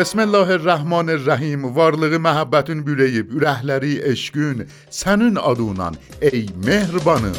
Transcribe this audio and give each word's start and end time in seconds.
Bismillahirrahmanirrahim. 0.00 1.64
Varlığı 1.76 2.16
məhəbbətin 2.24 2.80
bürəyib, 2.86 3.34
ürəkləri 3.36 3.98
eşqün, 4.12 4.64
sənin 5.00 5.36
adından 5.50 6.00
ey 6.32 6.48
mehribanım. 6.64 7.36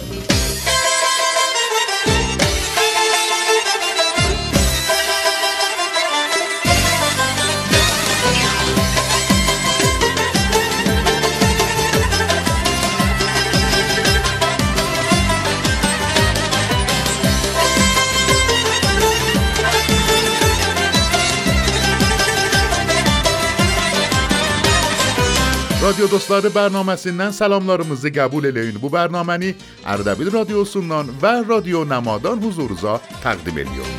Radyo 25.92 26.06
Dostları 26.08 26.48
bərnaməsindən 26.56 27.34
salamlarımızı 27.36 28.14
qəbul 28.16 28.46
eləyin. 28.48 28.78
Bu 28.80 28.88
bərnaməni 28.94 29.50
Ərdəbil 29.92 30.30
Radiosundan 30.32 31.10
və 31.20 31.34
Radio 31.50 31.82
Namadan 31.84 32.40
huzurunuza 32.40 32.94
təqdim 33.24 33.60
ediyorum. 33.60 33.98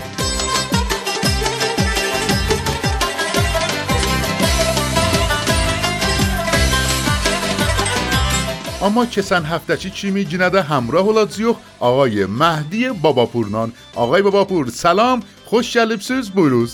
اما 8.86 9.06
کسن 9.06 9.44
هفتچی 9.44 9.90
چی 9.90 10.10
میگینه 10.10 10.48
ده 10.50 10.62
همراه 10.62 11.06
olacağıq 11.08 11.56
Ağay 11.80 12.26
Mehdi 12.26 13.02
باباپورنان 13.02 13.72
Ağay 13.96 14.24
Babapur, 14.24 14.66
salam, 14.70 15.22
خوش 15.50 15.76
گلیبسیز 15.76 16.30
بویروز 16.30 16.72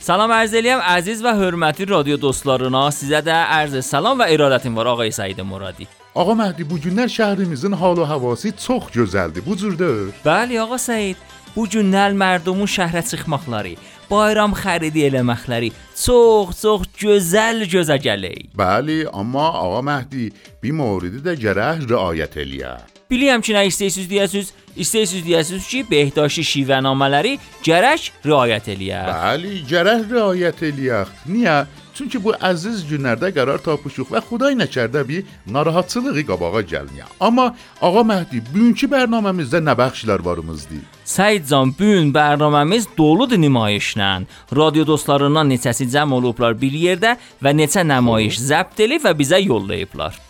سلام 0.00 0.32
عرض 0.32 0.54
الیم 0.54 0.78
عزیز 0.78 1.24
و 1.24 1.28
حرمتی 1.28 1.84
رادیو 1.84 2.16
دوستلارونا. 2.16 2.90
سیزه 2.90 3.20
ده 3.20 3.32
عرض 3.32 3.84
سلام 3.84 4.18
و 4.18 4.24
ارادتیم 4.28 4.74
بار 4.74 4.88
آقای 4.88 5.10
سعید 5.10 5.40
مرادی. 5.40 5.86
آقا 6.14 6.34
مهدی 6.34 6.64
بوجونر 6.64 7.06
شهرمیزن 7.06 7.74
حال 7.74 7.98
و 7.98 8.04
حواسی 8.04 8.52
چخ 8.52 8.90
جزلدی 8.92 9.40
بوجورده 9.40 10.12
بله 10.24 10.60
آقا 10.60 10.76
سعید. 10.76 11.16
بوجونر 11.54 12.12
مردمو 12.12 12.66
شهر 12.66 13.00
چخمخلاری 13.00 13.78
بایرام 14.08 14.52
خریدی 14.54 15.06
المخلری 15.06 15.72
چخ 16.04 16.54
چخ 16.62 16.82
جزل 16.96 17.64
جزجلی 17.64 18.50
بله 18.54 19.10
اما 19.14 19.48
آقا 19.48 19.80
مهدی 19.80 20.32
بی 20.60 20.70
موردی 20.70 21.20
ده 21.20 21.36
جره 21.36 21.86
رعایت 21.86 22.36
الیه. 22.36 22.76
Bilirəm 23.08 23.40
ki, 23.40 23.54
nə 23.56 23.62
istəyirsiniz 23.70 24.08
deyəsiniz. 24.10 24.48
İstəyirsiniz 24.84 25.22
deyəsiniz 25.24 25.68
ki, 25.70 25.78
behdاشti 25.88 26.42
şivənamələri 26.44 27.38
gərək 27.64 28.10
riayət 28.28 28.68
eləyə. 28.74 28.98
Bəli, 29.08 29.52
gərək 29.70 30.02
riayət 30.10 30.60
eləyək. 30.68 31.14
Niyə? 31.32 31.54
Çünki 31.96 32.20
bu 32.22 32.34
əziz 32.50 32.82
günlərdə 32.86 33.32
qərar 33.34 33.62
tapışıq 33.64 34.12
və 34.12 34.20
Xuday 34.28 34.58
nəkərdə 34.60 35.06
bir 35.08 35.24
narahatçılığı 35.54 36.26
qabağa 36.28 36.62
gəlməyə. 36.74 37.08
Amma 37.16 37.48
ağa 37.80 38.04
Məhdi, 38.12 38.44
bugünkü 38.52 38.92
bərnaməmizdə 38.92 39.64
nə 39.64 39.74
bəxşlər 39.80 40.22
varımızdır? 40.28 40.84
Səidcan, 41.08 41.72
bu 41.80 41.90
gün 41.96 42.12
bərnaməmiz 42.14 42.92
doludur 42.98 43.40
nümayişlə. 43.40 44.12
Radio 44.52 44.84
dostlarından 44.86 45.48
neçəsi 45.56 45.88
cəm 45.96 46.12
olublar 46.20 46.60
bir 46.60 46.76
yerdə 46.84 47.16
və 47.42 47.56
neçə 47.56 47.88
nümayiş 47.88 48.44
zəbt 48.52 48.84
edib 48.84 49.08
və 49.08 49.16
bizə 49.16 49.40
yollayıblar. 49.48 50.27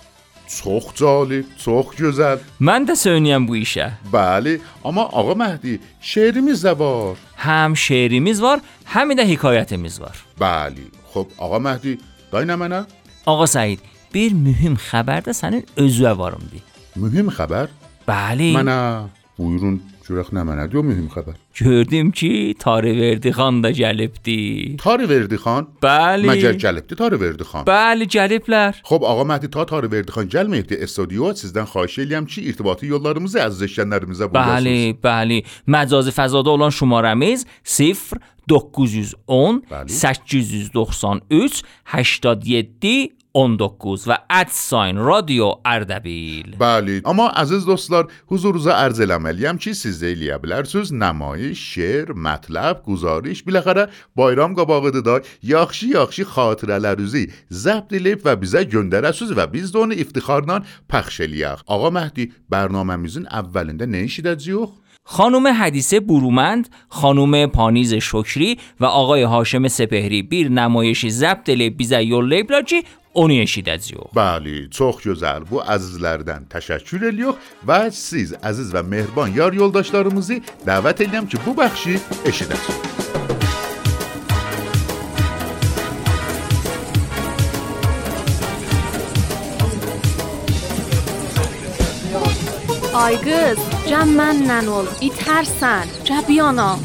Çox 0.48 0.84
cəlib, 0.96 1.44
çox 1.60 1.92
gözəl. 1.98 2.40
Mən 2.64 2.86
də 2.88 2.94
söynəyəm 2.96 3.44
bu 3.48 3.58
işə. 3.60 3.90
Bəli, 4.12 4.54
amma 4.84 5.04
ağa 5.12 5.34
Məhdi, 5.42 5.74
şeirimiz 6.00 6.64
də 6.64 6.72
var. 6.78 7.20
Həm 7.44 7.76
şeirimiz 7.76 8.40
var, 8.42 8.62
həm 8.94 9.12
də 9.18 9.26
hekayətimiz 9.28 10.00
var. 10.00 10.16
Bəli. 10.40 10.86
Xub, 11.12 11.34
ağa 11.38 11.60
Məhdi, 11.66 11.98
day 12.32 12.48
nə 12.48 12.56
mənə? 12.62 12.80
Ağa 13.28 13.46
Səid, 13.54 13.84
bir 14.14 14.32
mühüm 14.32 14.80
xəbər 14.88 15.28
də 15.28 15.36
sənin 15.36 15.66
özünə 15.76 16.14
varımdı. 16.18 16.64
Mühüm 16.96 17.28
xəbər? 17.28 17.68
Bəli. 18.08 18.54
Mənə. 18.56 18.78
Buyurun, 19.38 19.82
görək 20.08 20.30
nə 20.36 20.44
mənədir 20.48 20.80
o 20.80 20.82
mühüm 20.86 21.08
xəbər. 21.12 21.36
Gördüm 21.58 22.10
ki, 22.10 22.54
Tarıverdi 22.60 23.32
xan 23.36 23.62
da 23.64 23.70
gəlibdi. 23.74 24.76
Tarıverdi 24.82 25.38
xan? 25.42 25.68
Bəli. 25.82 26.30
Məgər 26.30 26.58
gəlibdi 26.64 26.98
Tarıverdi 26.98 27.46
xan? 27.50 27.66
Bəli, 27.68 28.08
gəliblər. 28.16 28.80
Xub, 28.88 29.04
ağa 29.04 29.26
Məhdi 29.32 29.50
ta 29.54 29.66
Tarıverdi 29.68 30.14
xan 30.16 30.30
gəlməyibdi 30.34 30.80
estudioya. 30.86 31.36
Sizdən 31.42 31.68
xahiş 31.72 32.00
edirəm 32.06 32.26
ki, 32.30 32.46
irtibati 32.52 32.90
yollarımızı 32.94 33.42
əziz 33.46 33.66
eşidənlərimizə 33.68 34.30
buyurasınız. 34.32 34.66
Bəli, 34.66 34.98
bəli. 35.04 35.42
Məcazi 35.76 36.14
fəzada 36.16 36.56
olan 36.56 36.74
şumaramız 36.74 37.46
0 37.64 38.18
910 38.48 39.62
Bəli. 39.70 39.88
893 39.88 41.62
87 41.84 43.17
اندوکوز 43.34 44.04
و 44.06 44.18
ادساین 44.30 44.96
رادیو 44.96 45.52
اردبیل. 45.64 46.56
بله. 46.58 47.02
اما 47.04 47.28
عزیز 47.28 47.66
دوستلار 47.66 48.12
حضور 48.26 48.54
روز 48.54 48.66
عرض 48.66 49.00
عملی 49.00 49.46
هم 49.46 49.58
چی 49.58 49.74
سیزه 49.74 50.08
دیلی 50.18 50.30
ابلرسوز 50.30 50.94
نمایش 50.94 51.74
شعر 51.74 52.12
مطلب 52.12 52.82
گزارش 52.82 53.42
بلاخره 53.42 53.88
بایرام 54.16 54.54
گباغ 54.54 54.90
دا 54.90 55.20
یاخشی 55.42 55.88
یاخشی 55.88 56.24
خاطر 56.24 56.72
الاروزی 56.72 57.32
زبد 57.48 57.94
لیب 57.94 58.20
و 58.24 58.36
بیزه 58.36 58.64
جندرسوز 58.64 59.32
و 59.36 59.46
بیز 59.46 59.72
دون 59.72 59.92
افتخارنان 59.92 60.64
پخشلیخ 60.88 61.62
آقا 61.66 61.90
مهدی 61.90 62.32
برنامه 62.48 62.96
میزون 62.96 63.26
اولنده 63.26 63.86
نیشیده 63.86 64.38
زیوخ؟ 64.38 64.70
خانم 65.10 65.46
حدیثه 65.46 66.00
برومند، 66.00 66.68
خانم 66.88 67.46
پانیز 67.46 67.94
شکری 67.94 68.58
و 68.80 68.84
آقای 68.84 69.22
هاشم 69.22 69.68
سپهری 69.68 70.22
بیر 70.22 70.48
نمایشی 70.48 71.10
زبط 71.10 71.48
لبیز 71.48 71.92
یا 71.92 72.20
لیبلاجی 72.20 72.82
اونیشی 73.12 73.62
دزیو 73.62 73.98
بلی، 74.14 74.68
چخ 74.70 75.00
جو 75.02 75.14
زربو 75.14 75.58
عزیز 75.58 76.02
لردن. 76.02 76.46
تشکر 76.50 77.04
الیو. 77.04 77.32
و 77.66 77.90
سیز 77.90 78.32
عزیز 78.32 78.74
و 78.74 78.82
مهربان 78.82 79.34
یار 79.34 79.54
یول 79.54 79.82
دعوت 80.66 81.00
الیم 81.00 81.26
که 81.26 81.38
بو 81.38 81.54
بخشی 81.54 82.00
اشید 82.26 82.52
از 82.52 82.58
Ay 93.06 93.16
kız, 93.16 93.77
qız, 93.88 93.96
cəm 93.96 94.10
mənlə 94.18 94.68
ol, 94.68 94.86
itərsən, 95.00 95.88
cəbiyana. 96.04 96.76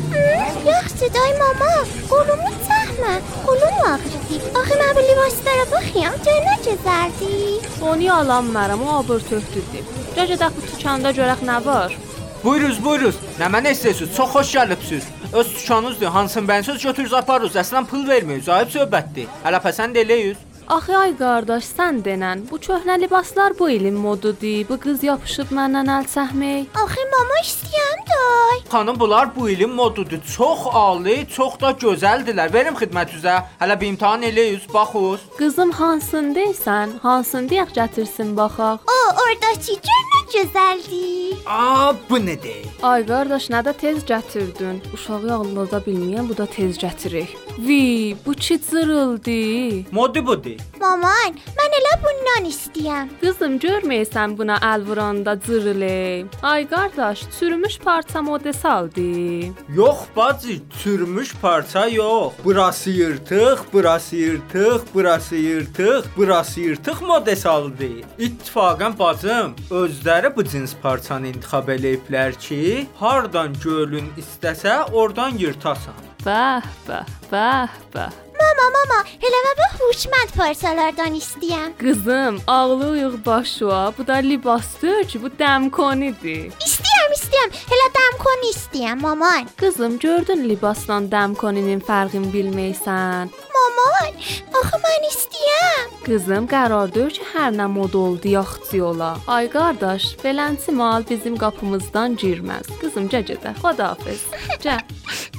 Yaxşı 0.66 1.09
day 1.14 1.34
mama, 1.40 1.72
qolumu 2.09 2.52
çəkmə, 2.68 3.16
qolum 3.46 3.81
ağrıdı. 3.90 4.40
Axı 4.59 4.78
mən 4.80 4.94
bu 4.96 5.02
libaslara 5.08 5.66
baxıram, 5.72 6.16
gör 6.25 6.40
nə 6.47 6.56
gözəldir. 6.68 7.68
Onu 7.81 8.13
alanmaram, 8.13 8.81
o 8.81 9.00
abır 9.02 9.19
töhdürdü. 9.19 9.84
Cəcə 10.16 10.40
də 10.40 10.50
bu 10.56 10.62
tükanda 10.69 11.12
görək 11.12 11.44
nə 11.44 11.66
var? 11.66 11.97
Buyuruz, 12.44 12.80
buyuruz. 12.84 13.19
Nə 13.40 13.52
mənə 13.52 13.75
istəyirsiniz? 13.75 14.16
Çox 14.16 14.31
xoş 14.36 14.56
gəlibsiz. 14.56 15.03
Öz 15.34 15.53
dükanınızdır. 15.56 16.08
Hansın 16.08 16.47
bənsiz 16.47 16.84
götürüz 16.84 17.13
aparırız. 17.13 17.56
Əslən 17.56 17.86
pul 17.86 18.08
vermirik. 18.08 18.44
Zahib 18.44 18.72
söhbətdir. 18.72 19.28
Hələ 19.44 19.59
pəsənd 19.63 19.97
eləyiz. 19.97 20.38
Axı 20.68 20.96
ay 20.97 21.12
qardaş, 21.18 21.66
sən 21.78 22.00
denən, 22.06 22.45
bu 22.51 22.57
köhnə 22.57 22.95
libaslar 23.01 23.54
bu 23.60 23.69
ilin 23.69 23.94
modudur. 24.00 24.63
Bu 24.69 24.77
qız 24.83 25.04
yapışıb 25.04 25.51
məndən 25.57 25.89
əl 25.98 26.07
çəkmək. 26.13 26.69
Axı 26.83 27.04
mama 27.13 27.39
istəyirəm 27.44 28.01
day. 28.12 28.57
Xanım 28.71 29.00
bunlar 29.00 29.36
bu 29.36 29.50
ilin 29.50 29.69
modudur. 29.69 30.21
Çox 30.38 30.60
ali, 30.74 31.27
çox 31.36 31.60
da 31.62 31.71
gözəldilər. 31.83 32.54
Verim 32.54 32.75
xidmətinizə. 32.80 33.36
Hələ 33.60 33.80
bir 33.81 33.88
imtahan 33.88 34.24
eləyiz, 34.24 34.65
baxız. 34.74 35.19
Qızım 35.38 35.71
hansındaysan? 35.71 36.89
Hansını 37.04 37.50
deyək 37.51 37.75
gətirsin 37.80 38.36
baxaq. 38.38 38.80
O, 38.95 38.98
oradakı 39.24 39.75
gör 39.88 40.04
nə 40.13 40.21
gözəldir. 40.36 41.38
A, 41.45 41.94
bu 42.09 42.18
nədir? 42.18 42.66
Ay 42.81 43.06
qardaş, 43.06 43.50
nə 43.54 43.62
də 43.68 43.74
tez 43.77 44.04
gətirdin. 44.09 44.80
Uşağı 44.94 45.33
ağlada 45.38 45.83
bilməyən 45.88 46.30
bu 46.30 46.38
da 46.38 46.45
tez 46.45 46.77
gətirir. 46.77 47.27
وی 47.68 48.16
bu 48.25 48.33
ki 48.33 48.59
cırıldı. 48.71 49.86
Modi 49.92 50.25
budur. 50.25 50.53
Maman, 50.82 51.38
mən 51.58 51.78
elə 51.80 51.94
bundan 52.04 52.50
istəyirəm. 52.50 53.12
Qızım 53.22 53.58
görməyəsən 53.64 54.38
buna 54.38 54.58
əl 54.74 54.86
vuranda 54.88 55.36
cırılı. 55.48 56.28
Ay 56.42 56.68
qardaş, 56.70 57.24
çürümüş 57.40 57.80
parça 57.80 58.22
model 58.22 58.54
aldı. 58.64 59.46
Yox 59.76 59.98
bacı, 60.16 60.60
çürümüş 60.84 61.34
parça 61.42 61.88
yox. 61.88 62.34
Burası 62.44 62.90
yırtıq, 62.90 63.58
burası 63.74 64.16
yırtıq, 64.16 64.80
burası 64.94 65.36
yırtıq, 65.36 66.04
burası 66.18 66.62
yırtıq 66.62 67.02
modesaldı. 67.02 67.90
İttifaqən 68.20 69.00
bacım, 69.00 69.56
özləri 69.70 70.36
bu 70.36 70.44
cins 70.44 70.74
parçanı 70.82 71.28
intikhab 71.28 71.70
eləyiblər 71.70 72.40
ki, 72.40 72.88
hardan 73.00 73.54
gölün 73.64 74.10
istəsə, 74.18 74.92
oradan 74.92 75.38
yırtasan. 75.38 76.12
Bəh, 76.24 76.64
bəh, 76.88 77.08
bəh, 77.31 77.72
bəh. 77.94 78.12
Mama, 78.40 78.68
mama, 78.75 79.00
elə 79.28 79.40
mən 79.46 79.58
bu 79.60 79.66
huşmand 79.80 80.31
parçalardan 80.38 81.18
istəyirəm. 81.20 81.74
Qızım, 81.81 82.38
ağlı 82.48 82.88
uyuq 82.90 83.18
başa. 83.25 83.94
Bu 83.98 84.08
da 84.08 84.14
libasdır 84.14 85.04
ki, 85.04 85.20
bu 85.24 85.31
dəmkonidir. 85.42 86.46
İstəyirəm, 86.68 87.16
istəyirəm. 87.18 87.52
Elə 87.75 87.90
dəmkon 87.98 88.48
istəyirəm, 88.52 89.04
maman. 89.04 89.52
Qızım, 89.60 90.00
gördün 90.00 90.48
libasla 90.50 91.02
dəmkoninin 91.16 91.84
fərqini 91.90 92.31
bilməysən. 92.36 93.36
Maman, 93.58 94.16
axı 94.62 94.81
mən 94.88 95.10
istəyirəm. 95.12 95.94
Qızım, 96.08 96.48
qərardır 96.56 97.12
ki, 97.19 97.28
hər 97.34 97.52
nə 97.60 97.68
mod 97.76 98.00
oldu 98.00 98.31
yaxçı 98.38 98.80
ola. 98.86 99.14
Ay 99.28 99.52
qardaş, 99.52 100.14
belənçi 100.24 100.72
mal 100.80 101.04
bizim 101.10 101.36
qapımızdan 101.44 102.16
girməz. 102.16 102.72
Qızım, 102.80 103.12
cə 103.12 103.26
gedə. 103.28 103.56
Xudahafiz. 103.60 104.28
Cə. 104.64 104.80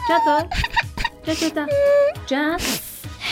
Cə 0.04 0.16
gedə. 1.32 1.66
Cə. 2.28 2.58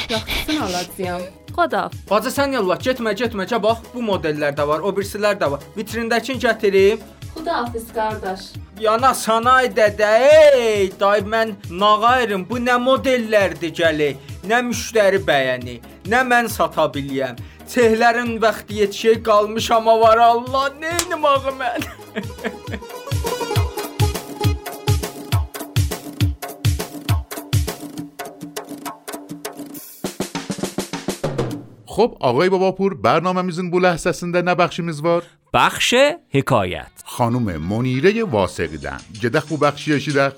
Yaxşısını 0.08 0.64
alacağam. 0.64 1.22
Xudahafiz. 1.52 2.00
Bacı 2.10 2.28
sən 2.32 2.54
yallah 2.56 2.78
getmə, 2.80 3.12
getmə, 3.14 3.46
ca 3.46 3.62
bax, 3.62 3.78
bu 3.94 4.00
modellər 4.02 4.56
də 4.56 4.66
var, 4.68 4.80
o 4.80 4.92
birisilər 4.96 5.36
də 5.40 5.50
var. 5.50 5.60
Vitrindəkini 5.76 6.40
gətirim. 6.40 7.02
Xudahafiz 7.34 7.92
qardaş. 7.94 8.40
Yana 8.80 9.14
sanay 9.14 9.68
dədə, 9.76 10.08
ey, 10.56 10.92
day 11.00 11.20
mən 11.20 11.54
nağayırım. 11.70 12.46
Bu 12.48 12.58
nə 12.58 12.78
modellərdir 12.80 13.74
gəli? 13.76 14.16
Nə 14.48 14.62
müştəri 14.68 15.20
bəyəni, 15.28 15.78
nə 16.08 16.24
mən 16.26 16.48
sata 16.48 16.88
biləyəm. 16.94 17.36
Çehlərin 17.68 18.40
vaxtı 18.42 18.74
yetişək 18.80 19.22
qalmış 19.22 19.70
amma 19.70 20.00
var 20.00 20.18
Allah, 20.18 20.72
neynim 20.80 21.24
ağı 21.24 21.54
mən? 21.60 21.86
خب 31.92 32.16
آقای 32.20 32.48
باباپور 32.48 32.94
برنامه‌میزون 32.94 33.70
بوله 33.70 33.88
نبخشی 34.42 34.82
میزوار. 34.82 35.22
بخش 35.54 35.94
حکایت. 36.30 36.90
خانم 37.04 37.56
منیره 37.56 38.24
واسقیدن 38.24 38.98
جدخ 39.12 39.46
بو 39.46 39.56
بخشی 39.56 39.92
دخ 40.12 40.32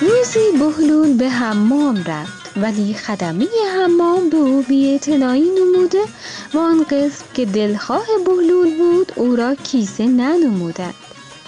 روزی 0.00 0.58
بهلول 0.58 1.16
به 1.16 1.28
حمام 1.28 1.96
رفت. 2.06 2.39
ولی 2.56 2.94
خدمه 2.94 3.46
حمام 3.76 4.30
به 4.30 4.36
او 4.36 4.62
بیاعتنایی 4.62 5.50
نموده. 5.50 6.02
و 6.54 6.58
آن 6.58 6.84
قسم 6.90 7.24
که 7.34 7.44
دلخواه 7.44 8.06
بهلول 8.26 8.76
بود 8.78 9.12
او 9.16 9.36
را 9.36 9.54
کیسه 9.54 10.06
ننمودند. 10.06 10.94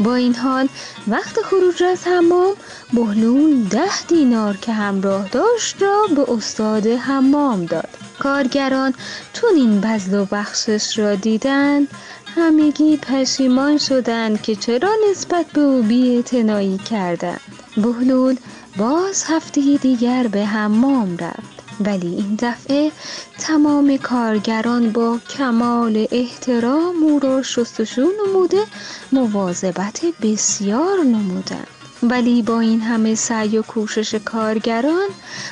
با 0.00 0.14
این 0.14 0.34
حال 0.34 0.69
وقت 1.08 1.43
خروج 1.43 1.82
از 1.82 2.06
حمام 2.06 2.54
بهلول 2.93 3.64
ده 3.64 4.06
دینار 4.08 4.56
که 4.56 4.72
همراه 4.72 5.28
داشت 5.28 5.82
را 5.82 6.02
به 6.16 6.32
استاد 6.32 6.87
حمام 6.87 7.66
داد. 7.66 7.88
کارگران 8.19 8.94
چون 9.32 9.50
این 9.55 9.81
بذل 9.81 10.19
و 10.19 10.25
بخشش 10.25 10.98
را 10.98 11.14
دیدند. 11.14 11.88
همگی 12.37 12.96
پشیمان 12.96 13.78
شدند 13.78 14.43
که 14.43 14.56
چرا 14.56 14.90
نسبت 15.10 15.46
به 15.46 15.60
او 15.60 15.82
بیاعتنایی 15.82 16.78
کردند. 16.78 17.40
بهلول 17.76 18.37
باز 18.76 19.24
هفته 19.28 19.76
دیگر 19.76 20.26
به 20.26 20.44
حمام 20.44 21.16
رفت. 21.16 21.62
ولی 21.80 22.06
این 22.06 22.38
دفعه 22.38 22.92
تمام 23.38 23.96
کارگران 23.96 24.92
با 24.92 25.19
کمال 25.38 26.06
احترام 26.10 27.02
او 27.02 27.19
را 27.19 27.42
شستشو 27.42 28.06
نموده 28.26 28.64
مواظبت 29.12 30.00
بسیار 30.22 30.98
نمودند. 30.98 31.66
ولی 32.02 32.42
با 32.42 32.60
این 32.60 32.80
همه 32.80 33.14
سعی 33.14 33.58
و 33.58 33.62
کوشش 33.62 34.14
کارگران 34.14 35.08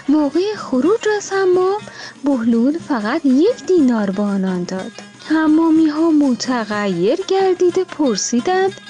موقع 0.09 0.55
خروج 0.57 1.09
از 1.17 1.33
حمام 1.33 1.81
بهلول 2.25 2.79
فقط 2.79 3.27
یک 3.27 3.67
دینار 3.67 4.11
به 4.11 4.23
آنان 4.23 4.65
داد. 4.65 5.10
حمامی 5.31 5.87
ها 5.87 6.11
متغیر 6.11 7.21
گردیده 7.29 7.85
پرسیدند 7.85 8.81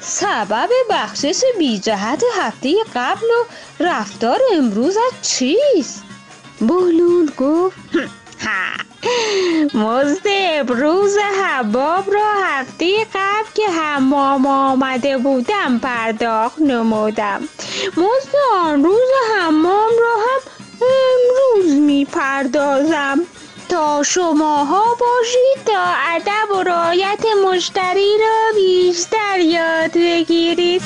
سبب 0.00 0.68
بخشش 0.90 1.40
بی 1.58 1.78
جهت 1.78 2.22
هفته 2.40 2.74
قبل 2.94 3.26
و 3.26 3.44
رفتار 3.84 4.40
امروز 4.54 4.96
چیست؟ 5.22 6.02
بهلول 6.60 7.30
گفت 7.38 7.76
مزد 9.74 10.26
امروز 10.26 11.16
حباب 11.42 12.14
را 12.14 12.32
هفته 12.44 13.04
قبل 13.04 13.48
که 13.54 13.70
حمام 13.70 14.46
آمده 14.46 15.18
بودم 15.18 15.78
پرداخت 15.82 16.58
نمودم 16.60 17.40
مزد 17.96 18.34
آن 18.54 18.84
روز 18.84 19.08
حمام 19.36 19.90
را 20.00 20.16
هم 20.16 20.40
امروز 20.82 21.72
می 21.72 22.04
پردازم 22.04 23.20
تا 23.68 24.02
شماها 24.02 24.84
باشید 25.00 25.64
تا 25.66 25.84
ادب 26.14 26.56
و 26.56 26.62
رایت 26.62 27.24
مشتری 27.46 28.18
را 28.20 28.54
بیشتر 28.54 29.38
یاد 29.38 29.90
بگیرید. 29.94 30.82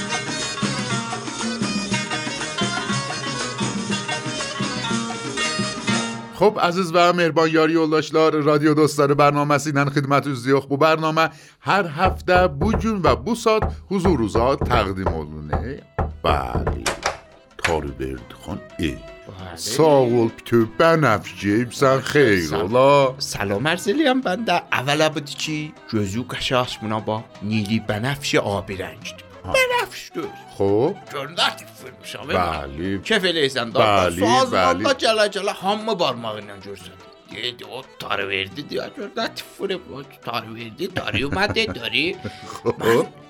خب 6.35 6.59
عزیز 6.63 6.91
و 6.95 7.13
مهربان 7.13 7.51
یاری 7.51 7.77
اولاشلار 7.77 8.33
رادیو 8.33 8.75
دوستار 8.75 9.15
برنامه 9.15 9.59
سینن 9.59 9.91
خدمت 9.91 10.35
زیخ 10.35 10.65
بو 10.67 10.77
برنامه. 10.77 11.31
هر 11.61 11.87
هفته 11.87 12.47
بو 12.47 12.73
جون 12.73 13.01
و 13.05 13.17
بو 13.17 13.35
سات 13.35 13.63
حضور 13.91 14.19
روزا 14.19 14.57
تقدیم 14.57 15.09
اولونه 15.09 15.83
بله. 16.23 16.85
کاری 17.67 17.89
برد 17.89 18.35
خان 18.47 18.61
ای 18.79 18.97
Sağ 19.58 19.84
ol 19.84 20.30
Pütür 20.38 20.66
Bənəfşib, 20.80 21.70
sən 21.82 22.02
xeyr 22.12 22.52
ola. 22.62 23.16
سلام 23.20 23.64
عرض 23.72 23.86
eləyəm 23.94 24.20
mən 24.28 24.46
də 24.50 24.58
əvvəla 24.80 25.08
budur 25.16 25.38
ki, 25.44 25.58
gözü 25.92 26.22
qaşaş 26.32 26.72
buna 26.82 27.00
bax, 27.08 27.24
nili 27.50 27.80
bənəfşi 27.90 28.38
abi 28.56 28.76
rəngdir. 28.84 29.24
Bənəfşdir. 29.56 30.30
Xob, 30.58 30.96
Görünür 31.14 31.52
ki, 31.58 31.66
fırmışam. 31.80 32.24
bəli. 32.30 33.02
Kef 33.10 33.24
eləysən 33.32 33.68
də. 33.74 33.78
Bəli, 33.82 34.22
bəli. 34.56 34.84
da 34.88 34.94
gələ 35.04 35.26
gələ 35.36 35.54
hamı 35.62 35.94
barmağı 36.00 36.40
ilə 36.44 36.56
görsədi. 36.68 37.04
او 37.39 37.83
تاروردی 37.99 38.63
دات 39.17 39.43
فوره 39.57 39.77
بود 39.77 40.07
تاروردی 40.25 40.87
داری 40.87 41.23
اومده 41.23 41.65
داری 41.65 42.17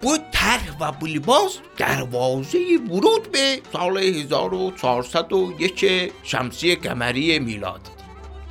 بو 0.01 0.19
تر 0.33 0.59
و 0.81 0.93
و 0.93 1.59
در 1.77 1.97
دروازه 1.97 2.59
ورود 2.91 3.33
به 3.33 3.61
سال 3.73 3.99
1401 3.99 6.13
شمسی 6.23 6.77
قمری 6.77 7.39
میلادی 7.39 8.00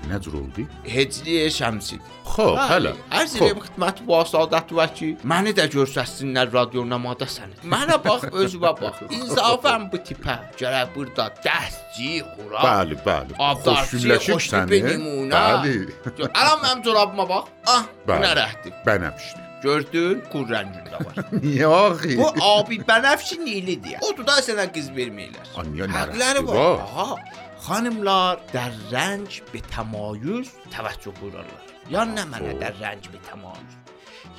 Nə 0.05 0.19
cür 0.25 0.35
oldu? 0.37 0.63
هجری 0.97 1.51
شمسی 1.51 1.97
Xob, 2.35 2.57
hələ. 2.71 2.93
Arz 3.11 3.33
Xob. 3.37 3.43
edirəm 3.47 3.61
xidmət 3.67 3.97
bu 4.07 4.13
asadət 4.21 4.69
və 4.79 4.87
ki, 4.97 5.09
məni 5.31 5.53
də 5.59 5.65
görsəsinlər 5.75 6.49
radio 6.53 6.83
namada 6.85 7.25
səni. 7.37 7.55
Mənə 7.73 7.97
bax, 8.05 8.21
özümə 8.43 8.73
bax. 8.81 8.95
İnsafən 9.19 9.83
bu 9.93 9.97
tipə. 10.09 10.35
Gərək 10.61 10.89
burada 10.95 11.25
dəstçi, 11.47 12.11
xura. 12.35 12.61
Bəli, 12.69 12.97
bəli. 13.07 13.33
Abdarçı, 13.49 13.97
Xoşgülləşib 13.97 14.35
xoş 14.37 14.49
səni. 14.53 14.69
tipi 14.73 14.93
nümunə. 14.93 15.43
Bəli. 15.65 15.77
Aram 16.41 16.59
mənim 16.65 16.83
corabıma 16.87 17.25
bax. 17.33 17.45
Ah, 17.67 17.83
bu 18.07 18.11
Bəli. 18.13 18.23
nə 18.25 18.33
rəhdi. 18.41 18.69
Bənəfşdir. 18.87 19.41
Gördün, 19.65 20.21
qur 20.33 20.45
rəngində 20.55 20.97
var. 21.07 21.15
Niyə 21.45 21.69
axı? 21.89 22.13
Bu 22.21 22.27
abi 22.51 22.77
bənəfşi 22.91 23.37
nilidir. 23.47 23.97
O 24.05 24.13
da 24.27 24.37
sənə 24.49 24.67
qız 24.75 24.91
verməyirlər. 24.99 25.47
Ay, 25.57 25.65
niyə 25.73 25.89
nə 25.89 25.97
Həqləri 26.03 26.41
rəhti 26.43 26.47
var. 26.49 26.57
var? 26.57 26.79
Aha. 26.85 27.17
Xanımlar 27.69 28.37
در 28.53 28.73
رنج 28.93 29.31
به 29.53 29.61
تمایز 29.75 30.49
توجه 30.75 31.13
buyururlar. 31.21 31.63
Yəni 31.95 32.13
nə 32.19 32.25
mənə 32.33 32.53
də 32.63 32.69
rəng 32.83 33.05
bir 33.13 33.21
təmayüz? 33.29 33.73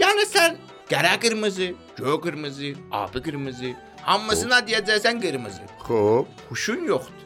Yəni 0.01 0.23
sən 0.35 0.51
qara 0.91 1.13
qırmızı, 1.23 1.67
göy 1.97 2.15
qırmızı, 2.25 2.69
abi 3.01 3.19
qırmızı, 3.25 3.69
hamısına 4.09 4.59
deyəcəksən 4.67 5.15
qırmızı. 5.25 5.63
Xob. 5.87 6.25
Huşun 6.49 6.81
yoxdur. 6.93 7.21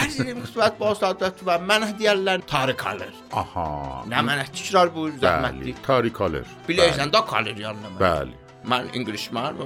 Arz 0.00 0.16
edirəm 0.20 0.40
xidmət 0.48 0.74
bu 0.80 0.88
saadət 1.02 1.36
və 1.48 1.54
mənə 1.70 1.88
deyirlər 2.00 2.40
tarı 2.52 2.74
kalır. 2.84 3.12
Aha. 3.40 3.66
Nə 4.12 4.18
mənə 4.28 4.44
tikrar 4.56 4.88
bu 4.96 5.02
Bəli, 5.08 5.20
zəhmətli. 5.24 5.74
tari 5.86 6.12
kalır. 6.12 6.46
Bilirsən 6.68 7.08
də 7.14 7.20
kalır 7.32 7.56
yanına. 7.66 7.88
mən. 7.94 8.00
Bəli. 8.06 8.34
Mən 8.63 8.69
man 8.69 8.89
Englishman 8.93 9.57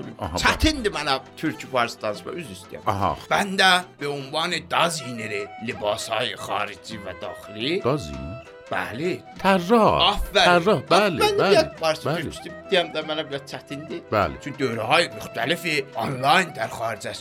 çətindir 0.44 0.94
mənə 0.94 1.20
türk 1.40 1.66
fars 1.72 1.98
danışmaq 2.02 2.40
üz 2.44 2.50
istəyirəm. 2.58 2.88
Aha. 2.94 3.12
Bəndə 3.32 3.72
به 4.00 4.08
عنوان 4.08 4.52
دازینر 4.70 5.34
لباسهای 5.68 6.36
خارجی 6.36 6.98
و 6.98 7.14
داخلی 7.22 7.80
دازینر 7.80 8.52
بله 8.72 9.24
طراح 9.40 10.20
bəli. 10.36 10.48
Mən 10.48 10.84
بله 10.90 11.64
بله 11.82 12.22
دیدم 12.70 12.88
در 12.96 13.04
mənə 13.10 13.24
biraz 13.28 13.44
çətindir. 13.52 14.00
Bəli. 14.16 14.40
Çünki 14.44 14.64
dövrəyə 14.64 15.10
müxtəlif 15.18 15.66
onlayn 16.04 16.56
در 16.56 16.72
xarici 16.78 17.10
az 17.12 17.20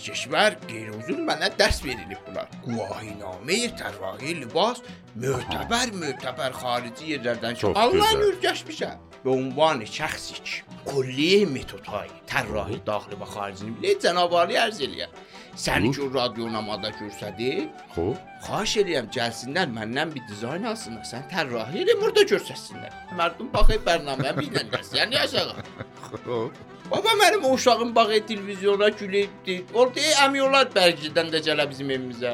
qeyri-uzun 0.70 1.20
mənə 1.30 1.50
dərs 1.60 1.82
verilib 1.86 2.20
bunlar. 2.26 2.46
Guvahinamə 2.64 3.60
tərrahi 3.80 4.32
libas 4.42 4.82
möhtəbər 5.22 5.94
möhtəbər 6.02 6.52
xarici 6.62 7.14
yerlərdən 7.14 7.54
onlayn 7.74 8.26
öyrəşmişəm. 8.30 9.09
به 9.24 9.30
عنوان 9.30 9.84
شخصی 9.84 10.34
که 10.34 10.62
کلیه 10.92 11.46
متدهای 11.46 12.08
طراحی 12.26 12.80
داخل 12.84 13.12
و 13.20 13.24
خارجی. 13.24 13.74
bilir 13.82 13.98
cənab 14.00 14.32
Ali 14.32 14.56
Sənin 15.56 15.92
ki 15.92 16.08
radionamada 16.14 16.90
görsədib. 17.00 17.68
Xo. 17.94 18.06
Xahiş 18.46 18.76
edirəm 18.82 19.10
gəlsinlər 19.14 19.70
məndən 19.76 20.14
bir 20.14 20.26
dizayn 20.30 20.64
alsınlar. 20.70 21.04
Sən 21.04 21.26
tərrahi 21.32 21.84
elə 21.84 21.96
burada 22.00 22.26
görsəsinlər. 22.32 22.98
Mərdum 23.18 23.52
baxıb 23.54 23.86
proqramı 23.86 24.34
biləndirsən. 24.40 24.98
Yəni 25.02 25.22
aşağı. 25.24 25.64
Xo. 26.24 26.42
Baba 26.90 27.08
mənim 27.08 27.44
o 27.44 27.52
uşağın 27.52 27.94
bağı 27.94 28.26
televizyona 28.26 28.88
gülübdü. 28.88 29.56
Orda 29.74 30.06
əmi 30.24 30.40
olad 30.42 30.72
bərgidən 30.74 31.30
də 31.30 31.38
gələ 31.46 31.68
bizim 31.70 31.90
evimizə. 31.94 32.32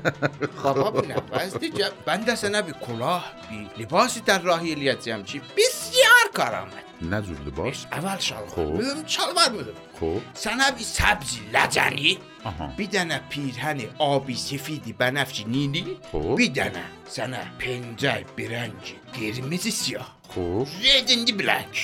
Baba 0.64 0.88
bu 0.96 1.04
nə 1.06 1.22
bəsdir 1.30 1.70
ki, 1.76 1.90
mən 2.06 2.26
də 2.26 2.34
sənə 2.40 2.64
bir 2.66 2.74
kolah, 2.82 3.28
bir 3.50 3.78
libas 3.78 4.18
tərrahi 4.26 4.74
eləyəcəm 4.74 5.22
ki, 5.30 5.42
biz 5.56 5.78
yar 6.00 6.32
qaramət. 6.34 6.93
Beş 7.10 7.84
əvvəl 7.92 8.20
şalvar. 8.20 8.48
Xoş. 8.56 8.78
Mühüm 8.78 9.02
şalvar 9.08 9.50
mühüm. 9.52 9.76
Xoş. 10.00 10.22
Sənə 10.42 10.68
bir 10.78 10.84
səbzi 10.88 11.40
ləcəni, 11.54 12.12
Aha. 12.44 12.70
bir 12.78 12.88
dənə 12.94 13.18
pirhəni 13.30 13.86
abi 14.00 14.36
sefidi 14.36 14.94
bənəfşi 15.00 15.44
nili, 15.52 15.96
Xoş. 16.12 16.38
bir 16.38 16.50
dənə 16.58 16.84
sənə 17.08 17.42
pencək 17.60 18.24
birəngi, 18.38 18.94
qırmızı 19.16 19.72
siyah, 19.72 20.08
Xoş. 20.34 20.68
redindi 20.84 21.38
black. 21.38 21.74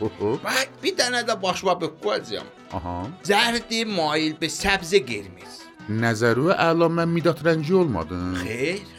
Xoş. 0.00 0.38
Bax 0.44 0.68
bir 0.82 0.94
dənə 0.96 1.24
də 1.28 1.42
başıma 1.42 1.80
bir 1.80 1.90
qoyacağam. 2.02 2.46
Aha. 2.72 3.06
Zərdi 3.24 3.84
mail 3.84 4.34
be 4.40 4.46
səbzə 4.46 5.00
qırmız. 5.10 5.54
Nəzəri 5.88 6.42
və 6.50 6.54
əla 6.70 6.86
mən 6.98 7.08
midat 7.16 7.40
rəngi 7.46 7.74
olmadın. 7.74 8.34
Xeyr, 8.44 8.78
xeyr. 8.78 8.97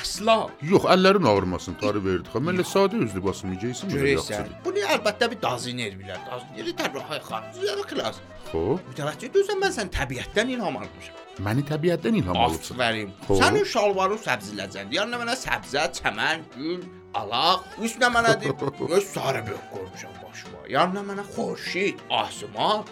Əsla. 0.00 0.36
Yox, 0.64 0.86
əllərin 0.94 1.26
ağrımasın, 1.28 1.76
tarı 1.80 2.00
verdi. 2.04 2.28
Xə 2.32 2.40
mən 2.44 2.56
elə 2.58 2.66
sadə 2.68 3.00
üz 3.04 3.14
libasımı 3.16 3.58
geysin 3.60 3.92
belə 3.92 4.14
yaxşıdır. 4.14 4.52
Bunu 4.64 4.84
əlbəttə 4.96 5.30
bir 5.32 5.40
daziner 5.42 5.96
bilər. 6.00 6.20
Dazineri 6.28 6.76
tərrahi 6.78 7.18
xariciyyə 7.26 7.74
xilas. 7.90 8.20
Xoş. 8.50 8.84
Mütəvəccüh 8.90 9.34
deyirsən 9.34 9.60
mən 9.60 9.74
sən 9.76 9.92
təbiətdən 9.96 10.54
ilham 10.56 10.80
almışam. 10.80 11.18
Məni 11.44 11.64
təbiətdən 11.68 12.16
ilham 12.20 12.36
alıbsan. 12.46 12.80
Aferin. 12.80 13.12
Sənin 13.28 13.66
şalvarın 13.74 14.20
səbziləcəndi. 14.24 14.96
Yəni 14.98 15.20
mənə 15.22 15.36
səbzə, 15.40 15.86
çəmən, 16.00 16.42
gül, 16.56 16.82
Alaq. 17.14 17.64
Üç 17.82 17.96
nə 17.98 18.08
mənədir? 18.14 18.52
Öz 18.96 19.04
sarı 19.12 19.42
böq 19.46 19.62
qoymuşam 19.72 20.12
başıma. 20.22 20.60
Yanına 20.70 21.02
mənə 21.08 21.24
xorşid, 21.34 21.98
asmar. 22.14 22.84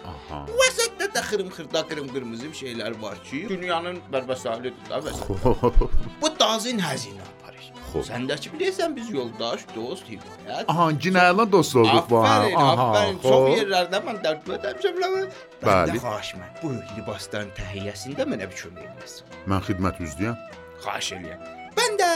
Vəsətdə 0.59 1.07
də 1.15 1.21
xırım-xırda 1.29 1.85
qırım-qırmızı 1.91 2.49
bir 2.51 2.57
şeylər 2.61 2.97
var 3.01 3.21
ki, 3.23 3.45
dünyanın 3.49 4.01
bərbəsalidir 4.11 4.75
də 4.89 4.99
vəsət. 5.05 5.29
Bu 6.21 6.31
dazin 6.39 6.81
həzinə 6.83 7.23
aparır. 7.29 7.69
Xoş. 7.93 8.09
Səndəki 8.11 8.51
bilirsən 8.53 8.91
biz 8.97 9.07
yoldaş, 9.15 9.63
dost, 9.75 10.03
himayət. 10.11 10.67
Aha, 10.69 10.89
cinayətlə 11.05 11.45
dost 11.51 11.79
olduq 11.79 12.11
va. 12.11 12.25
Aferin, 12.33 12.57
Aha, 12.59 12.89
aferin. 12.89 13.21
Xoş. 13.23 13.31
Çox 13.31 13.55
yerlərdə 13.61 14.01
mən 14.09 14.19
dərd 14.25 14.51
edəmişəm 14.57 14.99
ləvə. 15.05 15.23
Bəli. 15.63 16.03
Xahiş 16.03 16.33
mən 16.41 16.51
bu 16.59 16.73
libasların 16.97 17.55
təhiyyəsində 17.57 18.27
mənə 18.29 18.51
bir 18.51 18.59
kömək 18.65 18.91
eləsin. 18.91 19.39
Mən 19.47 19.65
xidmət 19.69 20.03
üzləyəm. 20.05 20.37
Xahiş 20.83 21.13
eləyirəm. 21.17 21.49
Mən 21.79 21.97
də 22.03 22.11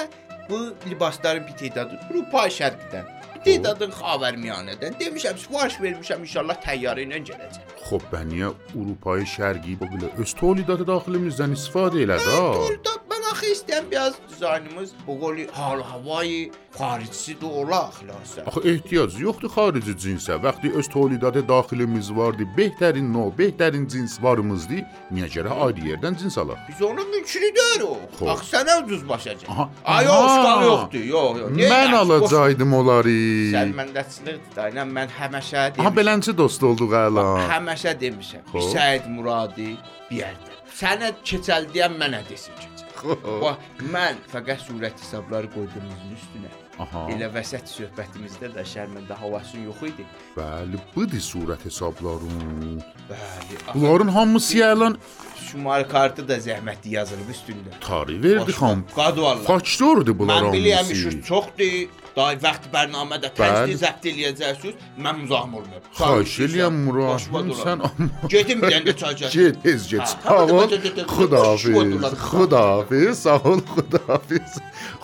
bu 0.50 0.75
libasların 0.89 1.47
bir 1.47 1.57
tedadı 1.57 2.00
Avropa 2.05 2.47
şərqdən, 2.57 3.07
bir 3.35 3.43
tedadın 3.45 3.93
xavərmiyanədən 4.00 5.00
demişəm, 5.00 5.38
sifariş 5.45 5.79
vermişəm 5.85 6.27
inşallah 6.27 6.59
təyyarə 6.65 7.07
ilə 7.07 7.21
gələcək. 7.29 7.72
Xب 7.83 8.03
bəni 8.13 8.43
Avropayı 8.47 9.25
şərqi 9.35 9.75
bu 9.79 9.89
belə 9.93 10.09
öz 10.21 10.33
təlidatı 10.39 10.85
daxilimizdən 10.87 11.55
istifadə 11.57 12.03
elə 12.05 12.17
də. 12.23 12.37
Orada 12.63 12.93
mən 13.11 13.25
axı 13.31 13.49
istəyirəm 13.55 13.89
biraz 13.91 14.13
dizaynımız 14.29 14.93
bu 15.07 15.19
qoli 15.19 15.47
hal 15.57 15.81
havayı 15.91 16.51
xaricisi 16.77 17.35
də 17.41 17.45
ola 17.61 17.81
xilasa. 17.97 18.41
Axı 18.47 18.61
ehtiyac 18.71 19.19
yoxdur 19.19 19.51
xarici 19.55 19.93
cinsə. 20.03 20.39
Vaxtı 20.43 20.71
öz 20.79 20.87
təlidatı 20.95 21.43
daxilimiz 21.49 22.07
vardı. 22.15 22.47
Behtərin 22.57 23.11
növ, 23.15 23.29
behtərin 23.41 23.85
cins 23.91 24.15
varımızdı. 24.23 24.79
Niyə 25.13 25.27
görə 25.35 25.51
ayrı 25.65 25.81
yerdən 25.89 26.17
cins 26.21 26.37
alaq? 26.37 26.57
Biz 26.69 26.81
onu 26.81 27.03
mümkün. 27.13 27.43
Xoş. 27.53 28.27
Bax 28.27 28.41
sənə 28.53 28.73
ucuz 28.83 29.03
başacaq. 29.09 29.47
Ay 29.85 30.05
yox, 30.05 30.33
yoxdur. 30.65 31.03
Yox, 31.13 31.37
yox. 31.39 31.51
Mən 31.73 31.95
alacaqdım 32.01 32.73
onları. 32.79 33.13
Sərməndəçilikdir 33.53 34.55
da. 34.55 34.67
Yəni 34.69 34.93
mən 34.97 35.13
həmişə 35.19 35.57
Aha 35.63 35.71
demişəm. 35.77 35.95
belənçi 35.97 36.37
dost 36.37 36.63
olduq 36.63 36.93
əla. 37.03 37.25
Həmişə 37.51 37.72
demişəm. 38.01 38.43
Bir. 38.53 38.61
Səid 38.73 39.07
Muradi 39.09 39.77
bir 40.11 40.17
yerdə. 40.23 40.51
Sənə 40.79 41.13
keçəldiyəm 41.25 41.97
mənə 42.01 42.21
desin 42.29 42.53
keçəl. 42.61 42.89
Bax 43.41 43.57
mən 43.93 44.15
fəqət 44.31 44.61
surət 44.67 45.01
hesabları 45.03 45.49
qoydum 45.55 45.85
üzün 45.95 46.13
üstünə. 46.17 46.51
Aha. 46.79 47.03
Elə 47.13 47.27
vəsət 47.35 47.67
söhbətimizdə 47.69 48.47
də 48.55 48.63
şərməndə 48.65 49.13
havasın 49.19 49.65
yox 49.67 49.81
idi. 49.91 50.05
Bəli, 50.37 50.79
budur 50.95 51.21
surət 51.21 51.65
hesablarım. 51.67 52.79
Bəli. 53.09 53.59
Bunların 53.73 54.07
hamısı 54.07 54.57
yalan 54.57 54.97
şumar 55.49 55.89
kartı 55.89 56.27
da 56.27 56.37
zəhmətli 56.37 56.89
yazılıb 56.97 57.29
üstündə. 57.29 57.71
tarih 57.81 58.23
verdi 58.23 58.51
xan. 58.51 58.83
Qad 58.95 59.17
vallah. 59.17 59.43
Faktordur 59.43 60.19
bunlar 60.19 60.41
Mən 60.43 60.53
bilirəm 60.53 60.75
hamısı. 60.75 60.93
işiniz 60.93 61.25
çoxdur. 61.25 61.89
Day 62.13 62.38
vaxt 62.41 62.67
bərnamədə 62.74 63.32
təcrid 63.38 63.79
zəbt 63.82 64.05
eləyəcəksiniz. 64.12 64.82
Mən 65.01 65.24
müzahim 65.24 65.55
olmuram. 65.58 65.88
Xahiş 65.98 66.36
eləyəm 66.46 66.75
Murad. 66.86 67.24
Sən 67.63 67.82
Gedim 68.29 68.62
bir 68.62 68.75
dənə 68.75 68.93
çay 69.00 69.15
gətir. 69.24 69.34
Get 69.34 69.63
tez 69.63 69.88
get. 69.89 70.13
Sağ 70.13 70.43
ol. 70.43 70.67
Xudahafiz. 71.15 72.13
Xudahafiz. 72.27 73.24
Sağ 73.24 73.39
ol. 73.50 73.63
Xudahafiz. 73.74 74.60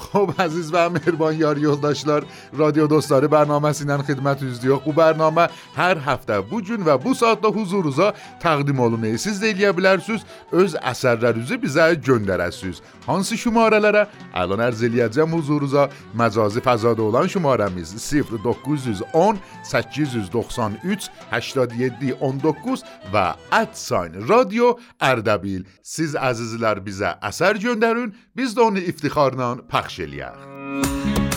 Xoş 0.09 0.35
əziz 0.41 0.69
və 0.73 0.85
mehriban 0.95 1.35
yar 1.37 1.57
yoldaşlar, 1.61 2.25
radio 2.57 2.87
dostları 2.89 3.29
bərnaməsi 3.29 3.85
ilə 3.85 3.99
xidmət 4.07 4.41
üzrəyik. 4.47 4.85
Bu 4.85 4.93
bərnamə 4.97 5.47
hər 5.75 6.01
həftə 6.05 6.39
bu 6.49 6.61
gün 6.65 6.85
və 6.87 6.95
bu 7.03 7.13
saatda 7.17 7.51
huzurunuza 7.53 8.11
təqdim 8.41 8.79
olunur. 8.85 9.17
Siz 9.21 9.41
də 9.41 9.53
eləyə 9.53 9.73
bilərsiniz, 9.77 10.25
öz 10.51 10.77
əsərlərinizi 10.93 11.59
bizə 11.61 11.91
göndərəsiniz. 12.05 12.81
Hansı 13.05 13.37
şumarələrə? 13.37 14.07
Əlan 14.33 14.65
ərz 14.69 14.81
eləyəcəm 14.87 15.37
huzurunuza. 15.37 15.89
Məcazi 16.17 16.63
fəzada 16.65 16.98
olan 17.01 17.27
şumarəmiz 17.27 17.93
0910 17.95 19.39
893 19.63 21.09
87 21.31 22.13
19 22.19 22.83
və 23.13 23.25
@sign 23.73 24.19
radio 24.29 24.75
Ərdəbil. 24.99 25.65
Siz 25.83 26.15
əzizlər 26.15 26.83
bizə 26.85 27.15
əsər 27.21 27.61
göndərin, 27.63 28.13
biz 28.35 28.55
də 28.55 28.67
onu 28.69 28.79
iftixarla 28.91 29.55
pəxş 29.71 30.05
eləyək. 30.07 31.28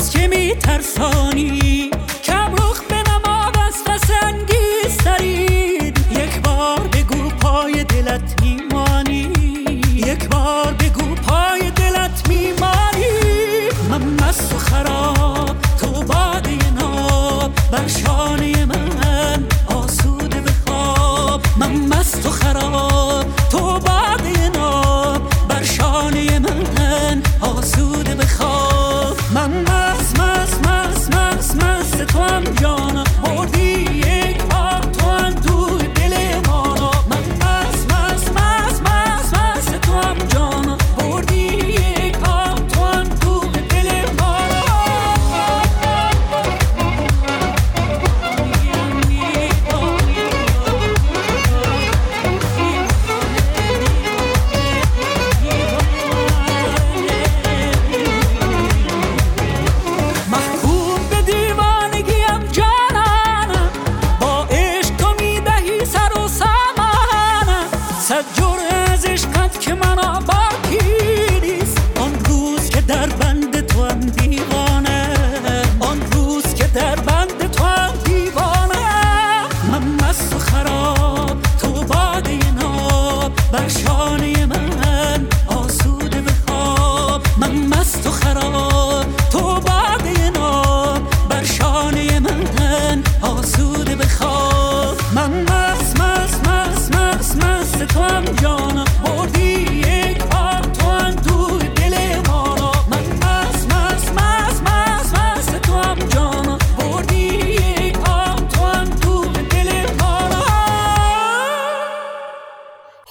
از 0.00 0.10
که 0.10 0.28
میترسانی؟ 0.28 1.90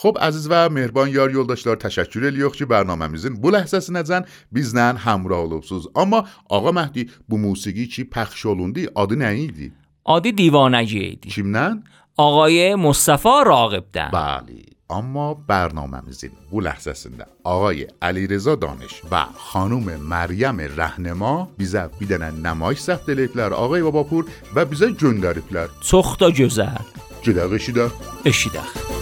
خب 0.06 0.18
عزیز 0.22 0.48
و 0.50 0.70
مهربان 0.70 1.10
یار 1.10 1.32
یولداشتار 1.32 1.76
تشکر 1.76 2.26
الیوخ 2.26 2.62
برنامه 2.62 3.08
میزین. 3.08 3.34
بو 3.34 3.50
لحظه 3.50 3.80
سی 3.80 3.94
نزن 3.94 4.26
بیزنن 4.52 4.98
همراه 4.98 5.46
لبسوز. 5.46 5.88
اما 5.96 6.24
آقا 6.50 6.72
مهدی 6.72 7.10
بو 7.30 7.38
موسیقی 7.38 7.88
چی 7.88 8.04
پخش 8.04 8.30
پخشالوندی 8.30 8.88
آدی 8.96 9.16
نهیدی؟ 9.16 9.72
آدی 10.04 10.32
دیوانه 10.32 10.86
جیدی 10.86 11.30
چیم 11.30 11.58
نن؟ 11.58 11.84
آقای 12.18 12.76
مصطفا 12.76 13.42
راقب 13.42 13.84
دن. 13.94 14.12
بلی 14.14 14.66
اما 14.90 15.34
برنامه 15.34 16.02
میزین. 16.02 16.32
بو 16.52 16.62
لحظه 16.62 16.94
سندن 16.94 17.26
آقای 17.44 17.88
علی 18.02 18.28
رزا 18.28 18.56
دانش 18.56 19.02
و 19.12 19.26
خانوم 19.36 19.96
مریم 19.96 20.62
رهنما 20.62 21.52
بیزه 21.58 21.90
بیدنن 22.00 22.46
نمایش 22.46 22.80
سخت 22.80 23.10
لیپلر 23.10 23.54
آقای 23.54 23.82
بابا 23.82 24.24
و 24.56 24.66
بیزه 24.66 24.94
جنگاریپلر 24.94 25.68
تخت 25.92 26.22
و 26.22 26.32
جزر. 26.32 26.78
جدق 27.22 27.54
اشیدخ 27.54 27.92
اشیدخ 28.26 28.96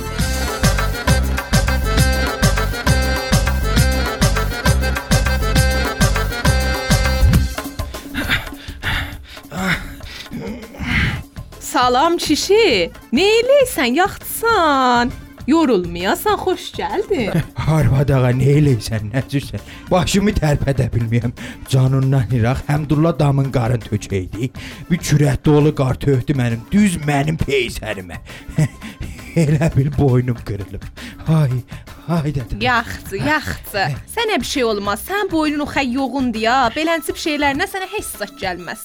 Salam 11.74 12.18
kişi. 12.18 12.92
Neyləysən, 13.14 13.96
yaxşısan? 13.98 15.12
Yorulmayasan, 15.48 16.38
xoş 16.38 16.66
gəldin. 16.78 17.32
Arvad 17.76 18.12
ağa 18.14 18.30
nə 18.38 18.52
eləysən, 18.60 19.10
nəcürsən? 19.10 19.64
Başımı 19.90 20.36
tərpədə 20.38 20.86
bilmirəm. 20.94 21.34
Canından 21.70 22.30
iraq 22.38 22.62
Həmdullah 22.68 23.18
damın 23.20 23.50
qarın 23.58 23.82
tökəydi. 23.88 24.52
Bir 24.92 25.02
kürət 25.02 25.42
dolu 25.50 25.74
qar 25.76 25.98
tökdü 25.98 26.38
mənim, 26.38 26.62
düz 26.72 27.00
mənim 27.10 27.42
peysərimə. 27.42 28.22
Elə 29.44 29.72
bil 29.74 29.90
boynum 29.98 30.38
qırılıb. 30.46 30.86
Hay, 31.28 31.52
hay 32.08 32.32
dədə. 32.36 32.58
Yaxşı, 32.64 33.16
yaxşı. 33.24 33.84
Sənə 34.12 34.36
bir 34.42 34.48
şey 34.50 34.64
olmaz. 34.68 35.06
Sən 35.08 35.30
boynun 35.32 35.64
xə 35.70 35.84
yoğundur 35.88 36.42
ya. 36.44 36.56
Belənsib 36.76 37.16
şeylərinə 37.22 37.64
sənə 37.72 37.88
heç 37.94 38.10
zət 38.20 38.34
gəlməz. 38.42 38.82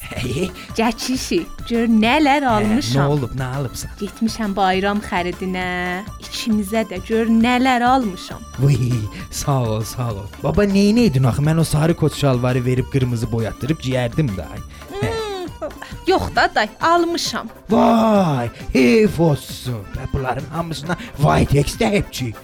Gəl 0.78 0.94
kişi, 1.02 1.40
gör 1.68 1.90
nələr 1.90 2.44
Nə 2.46 2.52
almışam. 2.52 3.10
olub, 3.16 3.34
nə 3.40 3.48
alıbsan? 3.58 3.90
Getmişəm 3.98 4.54
bayram 4.54 5.02
xəridinə. 5.08 5.66
İkimizə 6.22 6.84
də 6.92 7.00
gör 7.08 7.26
nələr 7.26 7.82
almışam. 7.90 8.38
Vay, 8.62 8.78
sağ 9.34 9.58
ol, 9.74 9.82
sağ 9.84 10.12
ol. 10.14 10.26
Baba 10.44 10.64
neynəydin 10.70 11.26
axı? 11.26 11.42
Mən 11.42 11.58
o 11.60 11.64
sarı 11.64 11.94
kot 11.98 12.14
şalvarı 12.14 12.64
verib 12.64 12.86
qırmızı 12.92 13.32
boyatdırıb 13.32 13.82
giyərdim 13.82 14.30
də. 14.38 14.46
Yox 16.06 16.22
da 16.36 16.54
day, 16.54 16.68
almışam. 16.80 17.48
Vay, 17.70 18.50
heyf 18.72 19.20
olsun. 19.20 19.82
Və 19.96 20.06
bunların 20.12 20.44
hamısına 20.52 20.96
Vitex 21.18 21.78
deyib 21.78 22.10
ki. 22.10 22.34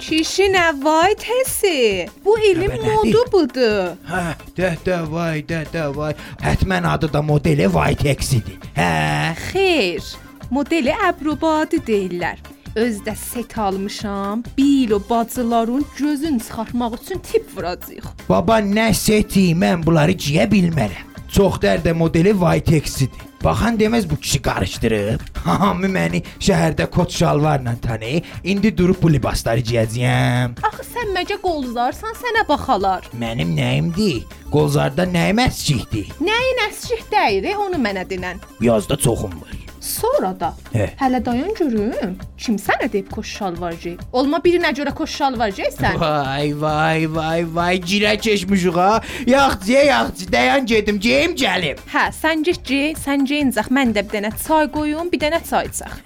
Kişi 0.00 0.42
nə 0.42 0.84
vay 0.84 1.12
təsi. 1.12 2.08
Bu 2.24 2.38
ilin 2.38 2.72
modu 2.82 3.24
budur. 3.32 3.96
Hə, 4.08 4.34
də 4.56 4.76
də 4.86 5.00
vay, 5.10 5.42
də 5.48 5.64
də 5.72 5.88
vay. 5.96 6.14
Hətmən 6.42 6.86
adı 6.88 7.12
da 7.12 7.22
modeli 7.22 7.66
Vitex 7.74 8.32
idi. 8.32 8.58
Hə. 8.76 9.34
Xeyr, 9.50 10.14
modeli 10.50 10.94
Əbrubadi 11.10 11.82
deyirlər. 11.86 12.38
Özdə 12.78 13.14
set 13.16 13.58
almışam. 13.58 14.44
Bil 14.58 14.90
o 14.90 15.02
bacıların 15.10 15.86
gözün 15.98 16.38
çıxartmaq 16.38 16.94
üçün 17.02 17.18
tip 17.18 17.56
vuracağıq. 17.56 18.06
Baba 18.28 18.60
nə 18.60 18.92
seti, 18.94 19.50
mən 19.54 19.82
bunları 19.86 20.12
giyə 20.12 20.46
bilmərəm. 20.52 21.07
Çox 21.38 21.60
dərdə 21.62 21.92
modeli 21.94 22.32
Vitex-idir. 22.34 23.26
Baxan 23.44 23.76
deməz 23.78 24.08
bu 24.10 24.16
kişi 24.18 24.40
qarışdırıb. 24.42 25.20
Hamı 25.44 25.86
məni 25.86 26.24
şəhərdə 26.42 26.88
kot 26.90 27.14
şalvarla 27.14 27.76
tanıyır. 27.84 28.26
İndi 28.42 28.72
durub 28.78 28.98
bu 29.02 29.12
libasları 29.12 29.62
giyəcəyəm. 29.68 30.58
Axı 30.66 30.88
sən 30.88 31.14
məcə 31.14 31.38
qolzarsan, 31.44 32.18
sənə 32.18 32.42
baxalar. 32.48 33.06
Mənim 33.22 33.54
nəyimdir? 33.54 34.26
Qolzarda 34.50 35.06
nəyim 35.06 35.44
əskikdir? 35.46 36.10
Nəyin 36.18 36.64
əsçih 36.66 37.06
deyir, 37.14 37.52
onu 37.68 37.78
mənə 37.86 38.02
denən. 38.10 38.42
Yazda 38.58 38.98
çoxum 38.98 39.38
var. 39.38 39.67
Sonra 39.88 40.34
da 40.40 40.50
Hə. 40.74 40.86
hələ 41.00 41.20
dayan 41.24 41.54
görüm. 41.56 42.18
Kim 42.38 42.56
sənə 42.60 42.90
deyib 42.92 43.08
koş 43.10 43.30
şalvarcı? 43.38 43.94
Olma 44.12 44.36
birinə 44.44 44.70
görə 44.76 44.92
koş 44.94 45.14
şalvarcıysan. 45.20 45.96
Vay 46.00 46.52
vay 46.60 47.06
vay 47.14 47.46
vay 47.54 47.80
girə 47.80 48.16
keçmişik 48.20 48.76
ha. 48.76 49.00
Yaxçıya 49.26 49.82
yaxçı 49.84 50.32
dayan 50.32 50.66
gedim, 50.66 51.00
geyim 51.00 51.32
gəlim. 51.36 51.80
Hə, 51.92 52.08
sən 52.20 52.44
get, 52.44 52.60
get, 52.68 53.00
sən 53.00 53.24
geyincək, 53.30 53.72
mən 53.72 53.94
də 53.96 54.04
bir 54.04 54.18
dənə 54.18 54.32
çay 54.44 54.68
qoyum, 54.76 55.08
bir 55.12 55.24
dənə 55.24 55.40
çay 55.50 55.72
içək. 55.72 55.96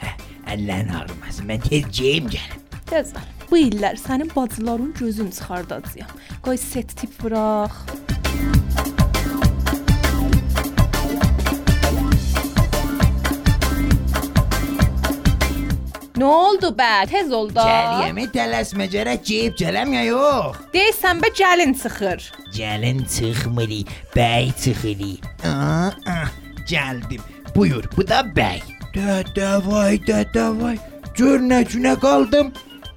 Əllərin 0.52 0.94
ağrımasın, 1.00 1.50
mən 1.50 1.66
tez 1.68 1.90
geyim 1.98 2.30
gəlim. 2.30 2.62
Təzə. 2.92 3.26
Bu 3.50 3.58
illər 3.58 3.98
sənin 4.00 4.30
bacıların 4.36 4.94
gözünü 4.98 5.32
çıxardacağam. 5.32 6.14
Qoy 6.42 6.56
set 6.56 6.96
tip 6.96 7.18
vuraq. 7.24 7.74
Nə 16.22 16.28
oldu 16.30 16.68
bə? 16.78 17.02
Tez 17.10 17.32
ol 17.34 17.48
da. 17.50 17.64
Gəliyəmi 17.66 18.28
tələsmə 18.30 18.84
gərək 18.92 19.24
geyib 19.26 19.56
gələm 19.58 19.94
ya 19.96 20.02
yox. 20.06 20.58
Deyirsən 20.70 21.18
bə 21.18 21.30
gəlin 21.34 21.72
çıxır. 21.74 22.26
Gəlin 22.54 23.00
çıxmırı, 23.10 23.80
bəy 24.14 24.52
ah, 25.42 26.30
gəldim. 26.70 27.24
Buyur, 27.56 27.88
bu 27.96 28.06
da 28.06 28.20
bəy. 28.36 28.62
Dədə 28.94 29.48
vay, 29.66 29.98
dədə 30.06 30.44
vay. 30.60 30.78
Gör 31.18 31.42
nə 31.42 31.64
günə 31.66 31.96
qaldım. 31.98 32.52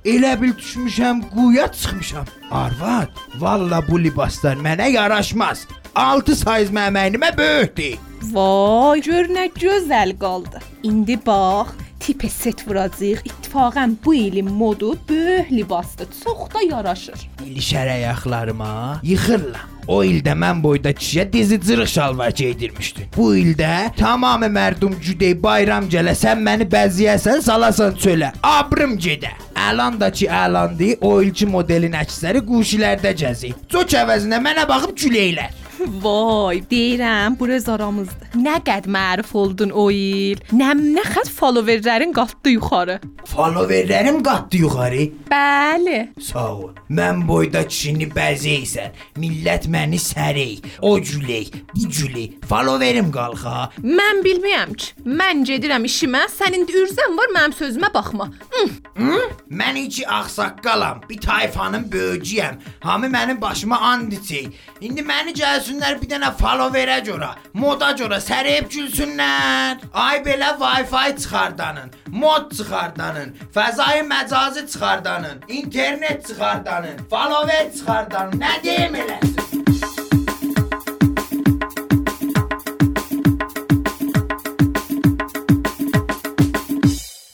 Elə 0.06 0.36
bil 0.42 0.54
düşmüşəm, 0.60 1.24
quyuya 1.34 1.66
çıxmışam. 1.74 2.30
Arvad, 2.52 3.10
valla 3.42 3.82
bu 3.88 3.98
libaslar 4.04 4.62
mənə 4.62 4.92
yaraşmaz. 4.94 5.66
6 5.96 6.36
sayız 6.44 6.70
məməyinimə 6.70 7.34
böyükdür. 7.38 7.98
Vay, 8.38 9.02
gör 9.02 9.34
nə 9.34 9.50
gözəl 9.58 10.14
qaldı. 10.22 10.62
İndi 10.84 11.18
bax, 11.26 11.74
tipə 12.06 12.30
set 12.30 12.68
vuracağıq. 12.68 13.24
İttifaqən 13.26 13.96
bu 14.06 14.14
ilin 14.16 14.52
modu 14.52 14.98
böyük 15.10 15.52
libasdır. 15.52 16.08
Çox 16.24 16.54
da 16.54 16.62
yaraşır. 16.76 17.30
İlişər 17.46 17.90
ayaqlarıma 17.92 19.00
yıxırlar. 19.04 19.66
O 19.88 20.04
ildə 20.04 20.34
mən 20.34 20.64
boyda 20.64 20.92
kişiyə 20.92 21.34
dizi 21.34 21.60
cırıq 21.62 21.88
şalvar 21.88 22.30
geydirmişdin. 22.30 23.06
Bu 23.18 23.36
ildə 23.38 23.96
tamamı 23.98 24.46
mərdum 24.46 24.96
güdey 25.02 25.36
bayram 25.44 25.90
gələsən 25.90 26.42
məni 26.46 26.70
bəziyəsən 26.70 27.42
salasan 27.42 27.94
çölə. 27.94 28.32
Abrım 28.44 28.98
gedə. 28.98 29.34
Əlan 29.56 30.00
da 30.00 30.12
ki 30.12 30.26
əlandı, 30.26 30.98
o 31.02 31.22
ilki 31.22 31.46
modelin 31.46 31.94
əksəri 32.02 32.42
quşilərdə 32.50 33.14
gəzir. 33.22 33.54
Çox 33.70 33.94
əvəzinə 34.02 34.42
mənə 34.42 34.66
baxıb 34.70 34.98
güləylər. 34.98 35.65
Vay, 36.04 36.62
deyirəm, 36.72 37.40
bu 37.40 37.48
öz 37.48 37.68
aramızdır. 37.70 38.32
Nə 38.40 38.60
qəd 38.68 38.88
məruf 38.92 39.34
oldun 39.36 39.74
o 39.76 39.90
il. 39.92 40.40
Nə 40.56 40.72
nə 40.80 41.04
xət 41.10 41.32
followerlərin 41.36 42.16
qalxdı 42.16 42.56
yuxarı. 42.56 43.00
Followerlərim 43.36 44.22
qatdı 44.24 44.58
yuxarı. 44.58 45.06
Bəli. 45.32 45.98
Sağ 46.22 46.52
ol. 46.56 46.70
Mən 46.90 47.26
boyda 47.28 47.66
kişini 47.68 48.08
bəzəysən. 48.14 48.94
Millət 49.20 49.68
məni 49.72 50.00
sərey. 50.00 50.60
O 50.82 50.96
güley, 51.00 51.50
bu 51.74 51.90
güley. 51.90 52.30
Followerim 52.50 53.12
qalxa. 53.16 53.70
Mən 53.84 54.22
bilmirəm 54.26 54.76
ki. 54.80 54.94
Mən 55.06 55.44
gedirəm 55.50 55.88
işimə, 55.90 56.26
sənin 56.38 56.68
də 56.70 56.78
ürzən 56.86 57.18
var, 57.18 57.34
mənim 57.36 57.58
sözümə 57.58 57.92
baxma. 57.94 58.30
Hı. 58.54 58.66
Hı? 59.02 59.20
Mən 59.52 59.82
iki 59.84 60.08
ağsaqqalam, 60.08 61.02
bir 61.10 61.22
tayfanın 61.22 61.90
böyücüyəm. 61.92 62.62
Hamı 62.80 63.12
mənim 63.12 63.42
başıma 63.42 63.80
and 63.80 64.12
içir. 64.12 64.48
İndi 64.82 65.02
məni 65.02 65.34
gəlsinlər 65.66 65.98
bir 65.98 66.10
dənə 66.10 66.30
followerə 66.38 67.00
görə, 67.06 67.30
moda 67.58 67.94
görə 67.98 68.20
sərib 68.22 68.68
gülsünlər. 68.70 69.82
Ay 69.94 70.22
belə 70.22 70.52
Wi-Fi 70.62 71.16
çıxardanın, 71.18 71.90
mod 72.12 72.54
çıxardanın, 72.54 73.34
fəzai 73.56 74.06
məcazi 74.06 74.68
çıxardanın, 74.72 75.42
internet 75.48 76.28
çıxardanın, 76.28 77.02
follower 77.10 77.72
çıxardanın. 77.74 78.40
Nə 78.40 78.64
deyim 78.64 78.96
eləsin? 78.96 79.45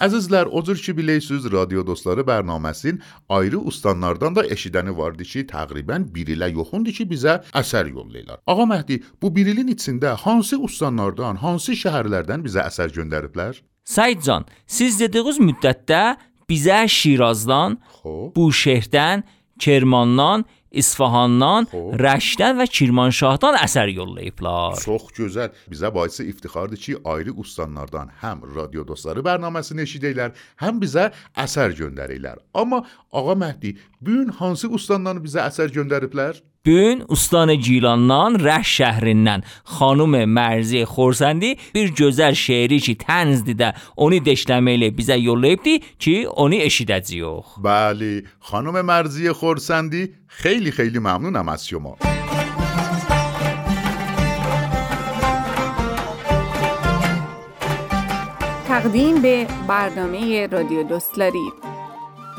Əzizlər, 0.02 0.50
o 0.50 0.64
cür 0.66 0.80
ki 0.82 0.96
bilirsiniz, 0.98 1.44
radio 1.54 1.84
dostları 1.86 2.24
bərnaməsinin 2.26 3.02
ayrı 3.30 3.60
ustanlardan 3.70 4.36
da 4.36 4.44
eşidəni 4.56 4.96
vardı 4.98 5.28
ki, 5.32 5.44
təqribən 5.52 6.08
1 6.16 6.32
ilə 6.36 6.48
yoxundur 6.56 6.96
ki, 6.98 7.06
bizə 7.12 7.36
əsər 7.62 7.92
yollayırlar. 7.94 8.40
Ağa 8.50 8.66
Məhdi, 8.72 8.98
bu 9.22 9.30
1 9.36 9.52
ilin 9.54 9.70
içində 9.76 10.16
hansı 10.24 10.58
ustanlardan, 10.58 11.38
hansı 11.44 11.78
şəhərlərdən 11.84 12.42
bizə 12.48 12.66
əsər 12.66 12.90
göndəriblər? 12.98 13.62
Said 13.86 14.26
can, 14.26 14.48
siz 14.66 14.98
dediyiniz 14.98 15.38
müddətdə 15.38 16.02
bizə 16.50 16.82
Şirazdan, 16.90 17.78
Xoş. 18.02 18.34
Buşehirdən, 18.40 19.22
Kermandan, 19.62 20.48
İsfahandan, 20.72 21.68
Xoş. 21.72 21.96
Rəşdən 22.00 22.60
və 22.62 22.68
Kirmanşahdan 22.72 23.58
əsər 23.60 23.92
yollayıblar. 23.92 24.78
Çox 24.84 25.10
gözəl. 25.18 25.52
Bizə 25.72 25.92
baisi 25.96 26.28
iftixardır 26.32 26.80
ki, 26.86 26.96
ayrı 27.06 27.34
ustanlardan 27.44 28.12
həm 28.22 28.46
radio 28.56 28.86
dostları 28.88 29.24
bərnaməsini 29.26 29.84
eşidəklər, 29.88 30.32
həm 30.64 30.80
bizə 30.84 31.10
əsər 31.36 31.76
göndərirlər. 31.80 32.40
Amma 32.54 32.86
ağa 33.12 33.36
Məhdi, 33.44 33.76
bu 34.00 34.22
gün 34.22 34.32
hansı 34.40 34.72
ustandan 34.72 35.20
bizə 35.24 35.44
əsər 35.50 35.76
göndəriblər? 35.76 36.40
Bu 36.66 36.70
gün 36.70 37.04
Ustan 37.08 37.50
Gilandan 37.58 38.36
Rəş 38.38 38.70
şəhrindən 38.78 39.42
xanım 39.66 40.14
Mərzi 40.30 40.84
Xorsəndi 40.86 41.56
bir 41.74 41.88
gözəl 41.98 42.36
şeiri 42.38 42.78
ki, 42.86 42.94
tənzdir 43.02 43.58
də 43.58 43.70
onu 43.98 44.20
deşləməklə 44.28 44.92
bizə 44.94 45.18
yollayıbdı 45.18 45.74
ki, 45.98 46.16
onu 46.30 46.56
eşidəcəyik. 46.68 47.46
بله 47.58 48.24
خانم 48.40 48.82
مرزی 48.82 49.32
خورسندی 49.32 50.14
خیلی 50.28 50.72
خیلی 50.72 51.00
ممنونم 51.00 51.50
از 51.50 51.68
شما 51.68 51.98
تقدیم 58.68 59.22
به 59.22 59.48
برنامه 59.68 60.48
رادیو 60.52 60.84
دوستلاری 60.84 61.48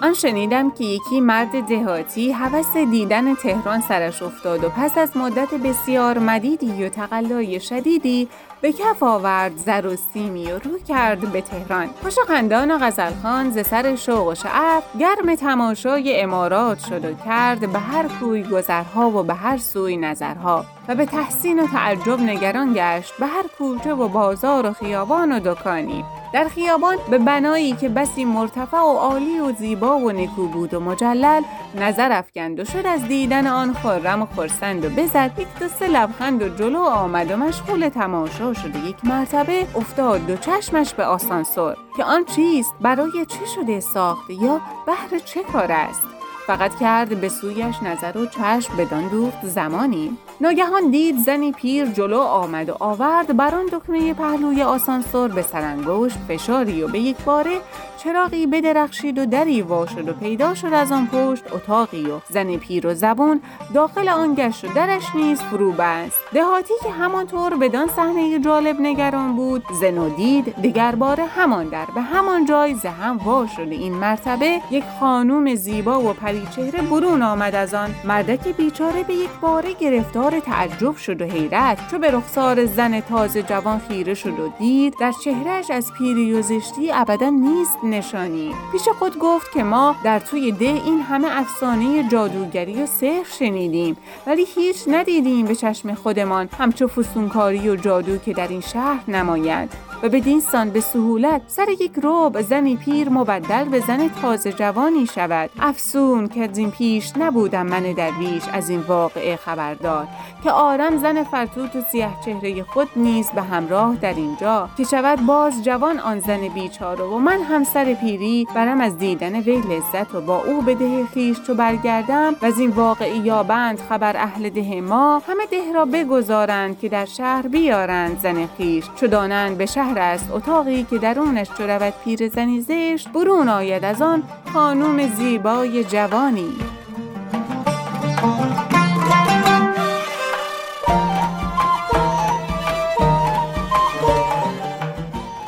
آن 0.02 0.14
شنیدم 0.14 0.70
که 0.70 0.84
یکی 0.84 1.20
مرد 1.20 1.68
دهاتی 1.68 2.32
هوس 2.32 2.76
دیدن 2.76 3.34
تهران 3.34 3.80
سرش 3.80 4.22
افتاد 4.22 4.64
و 4.64 4.68
پس 4.68 4.98
از 4.98 5.16
مدت 5.16 5.54
بسیار 5.54 6.18
مدیدی 6.18 6.84
و 6.84 6.88
تقلای 6.88 7.60
شدیدی 7.60 8.28
به 8.60 8.72
کف 8.72 9.02
آورد 9.02 9.56
زر 9.56 9.86
و 9.86 9.96
سیمی 9.96 10.52
و 10.52 10.58
رو 10.58 10.78
کرد 10.88 11.32
به 11.32 11.40
تهران. 11.40 11.86
خوش 12.02 12.18
و 12.18 12.20
خندان 12.28 12.70
و 12.70 12.78
غزلخان 12.78 13.50
ز 13.50 13.66
سر 13.66 13.96
شوق 13.96 14.26
و 14.26 14.34
شعف 14.34 14.82
گرم 15.00 15.34
تماشای 15.34 16.20
امارات 16.20 16.78
شد 16.78 17.04
و 17.04 17.14
کرد 17.24 17.72
به 17.72 17.78
هر 17.78 18.08
کوی 18.08 18.42
گذرها 18.42 19.10
و 19.10 19.22
به 19.22 19.34
هر 19.34 19.56
سوی 19.56 19.96
نظرها 19.96 20.64
و 20.88 20.94
به 20.94 21.06
تحسین 21.06 21.60
و 21.60 21.66
تعجب 21.66 22.20
نگران 22.20 22.72
گشت 22.74 23.12
به 23.20 23.26
هر 23.26 23.44
کوچه 23.58 23.94
و 23.94 24.08
بازار 24.08 24.66
و 24.66 24.72
خیابان 24.72 25.32
و 25.32 25.40
دکانی. 25.54 26.04
در 26.32 26.48
خیابان 26.48 26.96
به 27.10 27.18
بنایی 27.18 27.72
که 27.72 27.88
بسی 27.88 28.24
مرتفع 28.24 28.76
و 28.76 28.96
عالی 28.96 29.40
و 29.40 29.52
زیبا 29.52 29.98
و 29.98 30.12
نکو 30.12 30.46
بود 30.46 30.74
و 30.74 30.80
مجلل 30.80 31.42
نظر 31.74 32.12
افکند 32.12 32.60
و 32.60 32.64
شد 32.64 32.86
از 32.86 33.08
دیدن 33.08 33.46
آن 33.46 33.72
خرم 33.74 34.22
و 34.22 34.26
خرسند 34.26 34.84
و 34.84 34.88
بزد 34.88 35.30
یک 35.38 35.48
دو 35.60 35.68
سه 35.68 35.88
لبخند 35.88 36.42
و 36.42 36.48
جلو 36.48 36.80
آمد 36.80 37.30
و 37.30 37.36
مشغول 37.36 37.88
تماشا 37.88 38.54
شد 38.54 38.76
یک 38.76 39.04
مرتبه 39.04 39.66
افتاد 39.76 40.26
دو 40.26 40.36
چشمش 40.36 40.94
به 40.94 41.04
آسانسور 41.04 41.76
که 41.96 42.04
آن 42.04 42.24
چیست؟ 42.24 42.74
برای 42.80 43.26
چه 43.26 43.46
شده 43.54 43.80
ساخته 43.80 44.34
یا 44.34 44.60
بهر 44.86 45.18
چه 45.18 45.42
کار 45.42 45.72
است؟ 45.72 46.02
فقط 46.46 46.78
کرد 46.80 47.20
به 47.20 47.28
سویش 47.28 47.82
نظر 47.82 48.18
و 48.18 48.26
چشم 48.26 48.76
بدان 48.76 49.08
دوخت 49.08 49.46
زمانی. 49.46 50.18
ناگهان 50.42 50.90
دید 50.90 51.18
زنی 51.18 51.52
پیر 51.52 51.86
جلو 51.86 52.18
آمد 52.18 52.68
و 52.68 52.76
آورد 52.80 53.36
بر 53.36 53.54
آن 53.54 53.66
دکمه 53.66 54.14
پهلوی 54.14 54.62
آسانسور 54.62 55.28
به 55.28 55.42
سرانگشت 55.42 56.18
فشاری 56.28 56.82
و 56.82 56.88
به 56.88 56.98
یک 56.98 57.16
باره 57.24 57.60
چراغی 58.04 58.46
بدرخشید 58.46 59.18
و 59.18 59.26
دری 59.26 59.62
وا 59.62 59.86
شد 59.86 60.08
و 60.08 60.12
پیدا 60.12 60.54
شد 60.54 60.72
از 60.72 60.92
آن 60.92 61.06
پشت 61.06 61.52
اتاقی 61.52 62.06
و 62.10 62.20
زن 62.30 62.56
پیر 62.56 62.86
و 62.86 62.94
زبون 62.94 63.40
داخل 63.74 64.08
آن 64.08 64.34
گشت 64.34 64.64
و 64.64 64.68
درش 64.68 65.14
نیز 65.14 65.40
فرو 65.40 65.72
بست. 65.72 66.18
دهاتی 66.34 66.74
که 66.82 66.90
همانطور 66.90 67.56
بدان 67.56 67.88
صحنه 67.88 68.38
جالب 68.38 68.80
نگران 68.80 69.36
بود 69.36 69.64
زنو 69.80 70.16
دید 70.16 70.54
دیگر 70.62 70.94
باره 70.94 71.24
همان 71.24 71.68
در 71.68 71.86
به 71.94 72.00
همان 72.00 72.44
جای 72.44 72.74
ز 72.74 72.86
هم 72.86 73.18
وا 73.18 73.46
شده 73.46 73.74
این 73.74 73.94
مرتبه 73.94 74.60
یک 74.70 74.84
خانوم 75.00 75.54
زیبا 75.54 76.00
و 76.00 76.12
پریچهره 76.12 76.82
برون 76.82 77.22
آمد 77.22 77.54
از 77.54 77.74
آن. 77.74 77.94
مردک 78.04 78.48
بیچاره 78.48 79.02
به 79.02 79.14
یک 79.14 79.30
باره 79.40 79.72
گرفتار 79.72 80.31
تعجب 80.40 80.96
شد 80.96 81.22
و 81.22 81.24
حیرت 81.24 81.90
چو 81.90 81.98
به 81.98 82.10
رخسار 82.10 82.66
زن 82.66 83.00
تازه 83.00 83.42
جوان 83.42 83.78
خیره 83.88 84.14
شد 84.14 84.40
و 84.40 84.52
دید 84.58 84.94
در 85.00 85.12
چهرهش 85.24 85.70
از 85.70 85.92
پیری 85.92 86.32
و 86.32 86.42
زشتی 86.42 86.92
ابدا 86.92 87.28
نیست 87.28 87.76
نشانی. 87.84 88.54
پیش 88.72 88.88
خود 88.98 89.18
گفت 89.18 89.52
که 89.52 89.62
ما 89.62 89.96
در 90.04 90.18
توی 90.18 90.52
ده 90.52 90.64
این 90.64 91.00
همه 91.00 91.28
افسانه 91.30 92.08
جادوگری 92.08 92.82
و 92.82 92.86
سحر 92.86 93.24
شنیدیم 93.38 93.96
ولی 94.26 94.44
هیچ 94.54 94.84
ندیدیم 94.88 95.46
به 95.46 95.54
چشم 95.54 95.94
خودمان 95.94 96.48
همچو 96.58 96.88
فسونکاری 96.88 97.68
و 97.68 97.76
جادو 97.76 98.16
که 98.16 98.32
در 98.32 98.48
این 98.48 98.60
شهر 98.60 99.10
نماید. 99.10 99.91
و 100.02 100.08
بدین 100.08 100.40
سان 100.40 100.70
به 100.70 100.80
سهولت 100.80 101.42
سر 101.46 101.68
یک 101.80 101.92
رعب 102.02 102.40
زنی 102.40 102.76
پیر 102.76 103.08
مبدل 103.08 103.64
به 103.64 103.80
زن 103.80 104.08
تازه 104.22 104.52
جوانی 104.52 105.06
شود. 105.06 105.50
افسون 105.60 106.28
که 106.28 106.40
از 106.50 106.58
این 106.58 106.70
پیش 106.70 107.12
نبودم 107.16 107.66
من 107.66 107.92
درویش 107.92 108.42
از 108.52 108.70
این 108.70 108.80
واقعه 108.80 109.36
خبردار 109.36 110.06
که 110.44 110.50
آرم 110.50 110.98
زن 110.98 111.24
فرتوت 111.24 111.76
و 111.76 111.80
سیه 111.92 112.08
چهره 112.24 112.62
خود 112.62 112.88
نیز 112.96 113.30
به 113.30 113.42
همراه 113.42 113.96
در 113.96 114.14
اینجا. 114.14 114.68
که 114.76 114.84
شود 114.84 115.26
باز 115.26 115.64
جوان 115.64 115.98
آن 115.98 116.20
زن 116.20 116.48
بیچاره 116.48 117.04
و 117.04 117.18
من 117.18 117.42
هم 117.42 117.64
سر 117.64 117.94
پیری 117.94 118.46
برم 118.54 118.80
از 118.80 118.98
دیدن 118.98 119.40
وی 119.40 119.56
لذت 119.56 120.14
و 120.14 120.20
با 120.20 120.42
او 120.44 120.62
به 120.62 120.74
ده 120.74 121.06
خیش 121.06 121.42
چو 121.42 121.54
برگردم 121.54 122.36
و 122.42 122.46
از 122.46 122.58
این 122.58 122.70
واقعی 122.70 123.18
یابند 123.18 123.78
خبر 123.88 124.16
اهل 124.16 124.50
ده 124.50 124.80
ما 124.80 125.22
همه 125.28 125.46
ده 125.50 125.72
را 125.74 125.84
بگذارند 125.84 126.78
که 126.78 126.88
در 126.88 127.04
شهر 127.04 127.48
بیارند 127.48 128.20
زن 128.20 128.46
خیش 128.46 128.84
چو 128.94 129.06
دانند 129.06 129.58
به 129.58 129.66
شهر 129.66 129.91
است. 129.98 130.30
اتاقی 130.30 130.82
که 130.84 130.98
درونش 130.98 131.48
چو 131.58 131.90
پیر 132.04 132.28
زنی 132.28 132.60
زشت 132.60 133.08
برون 133.08 133.48
آید 133.48 133.84
از 133.84 134.02
آن 134.02 134.22
خانوم 134.52 135.14
زیبای 135.16 135.84
جوانی. 135.84 136.52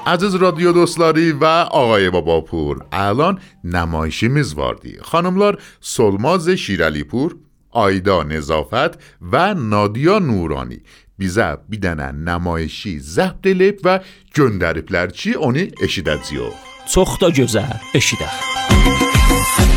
عزیز 0.07 0.35
رادیو 0.35 0.72
دوستلاری 0.72 1.33
و 1.33 1.44
آقای 1.70 2.11
باباپور 2.11 2.85
الان 2.92 3.38
نمایشimiz 3.64 4.57
vardı. 4.57 4.88
Hanımlar 5.02 5.57
Solmaz 5.80 6.57
Şiralipur, 6.57 7.30
Ayda 7.72 8.22
Nezafət 8.22 8.98
və 9.20 9.70
Nadia 9.70 10.20
Nurani 10.20 10.78
bizə 11.20 11.55
bir 11.68 11.83
dənə 11.85 12.11
nümayişi 12.16 12.96
zəbt 13.16 13.50
edib 13.53 13.85
və 13.87 14.00
göndəriblər 14.37 15.14
ki, 15.14 15.37
onu 15.38 15.68
eşidəcəyik. 15.85 16.59
Çox 16.90 17.16
da 17.20 17.33
gözəl, 17.33 17.79
eşidək. 17.96 19.73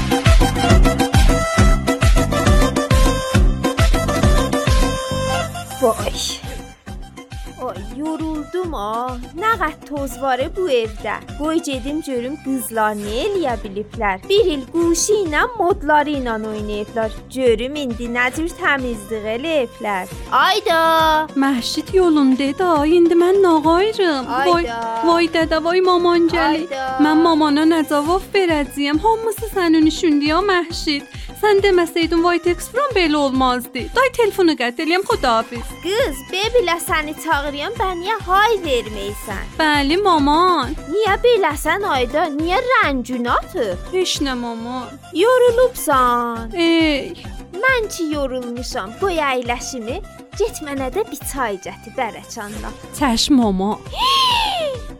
Yoruldum 8.53 8.73
ha. 8.73 9.17
Nə 9.35 9.51
qəd 9.59 9.87
tozvarı 9.87 10.49
bu 10.55 10.69
evdə. 10.69 11.17
Qoy 11.37 11.59
gedim 11.63 12.01
görüm 12.05 12.35
qızlar 12.43 12.95
nə 12.95 13.25
eləyə 13.25 13.55
biliblər. 13.63 14.21
Bir 14.29 14.45
il 14.45 14.63
quşu 14.71 15.25
ilə 15.25 15.47
modları 15.57 16.17
ilə 16.19 16.35
oynayıblar. 16.47 17.11
Görüm 17.33 17.75
indi 17.75 18.07
nə 18.07 18.29
cür 18.35 18.49
təmizlik 18.59 19.25
eləyiblər. 19.35 20.07
Ayda. 20.31 21.27
Məhşid 21.35 21.93
yolundadır 21.93 22.57
da, 22.59 22.85
indi 22.85 23.13
mən 23.15 23.41
nağayrım. 23.43 24.27
Vay, 24.27 24.51
Ayda. 24.53 24.79
vay 25.05 25.27
dədə, 25.27 25.63
vay 25.63 25.79
mamancəli. 25.81 26.67
Ayda. 26.67 26.87
Mən 27.03 27.23
mamana 27.23 27.65
nə 27.65 27.83
cavab 27.89 28.21
verəcəyəm? 28.33 28.99
Hamısı 29.03 29.51
sənin 29.53 29.85
işindir 29.87 30.27
ya 30.27 30.39
Məhşid. 30.41 31.03
Sən 31.37 31.59
deməsəydin 31.61 32.23
Vaytex 32.25 32.69
From 32.73 32.93
belə 32.95 33.17
olmazdı. 33.19 33.83
Day 33.93 34.09
telefonu 34.17 34.55
qət 34.57 34.79
eləyəm, 34.81 35.03
xudahafiz. 35.05 35.67
Qız, 35.83 36.21
bebilə 36.31 36.79
səni 36.81 37.13
çağırıram, 37.21 37.75
bən 37.77 38.01
niyə 38.01 38.15
hay 38.25 38.57
verməysən? 38.63 39.43
Bəli, 39.59 39.99
maman. 40.01 40.73
Niyə 40.89 41.13
beləsən 41.21 41.85
Ayda? 41.93 42.25
Niyə 42.39 42.57
rəngün 42.71 43.29
atıb? 43.35 43.85
Heç 43.93 44.17
nə 44.25 44.33
maman. 44.39 44.89
Yorulubsan. 45.13 46.57
Ey, 46.57 47.13
Mən 47.63 47.89
ki 47.89 48.03
yorulmuşam. 48.13 48.93
Qoy 49.01 49.17
əyləşimi. 49.23 50.01
Get 50.37 50.61
mənə 50.65 50.91
də 50.93 51.03
bir 51.09 51.19
çay 51.31 51.57
gətir 51.65 51.95
bərəçanla. 51.97 52.69
çəşm 52.99 53.39
mama. 53.41 53.77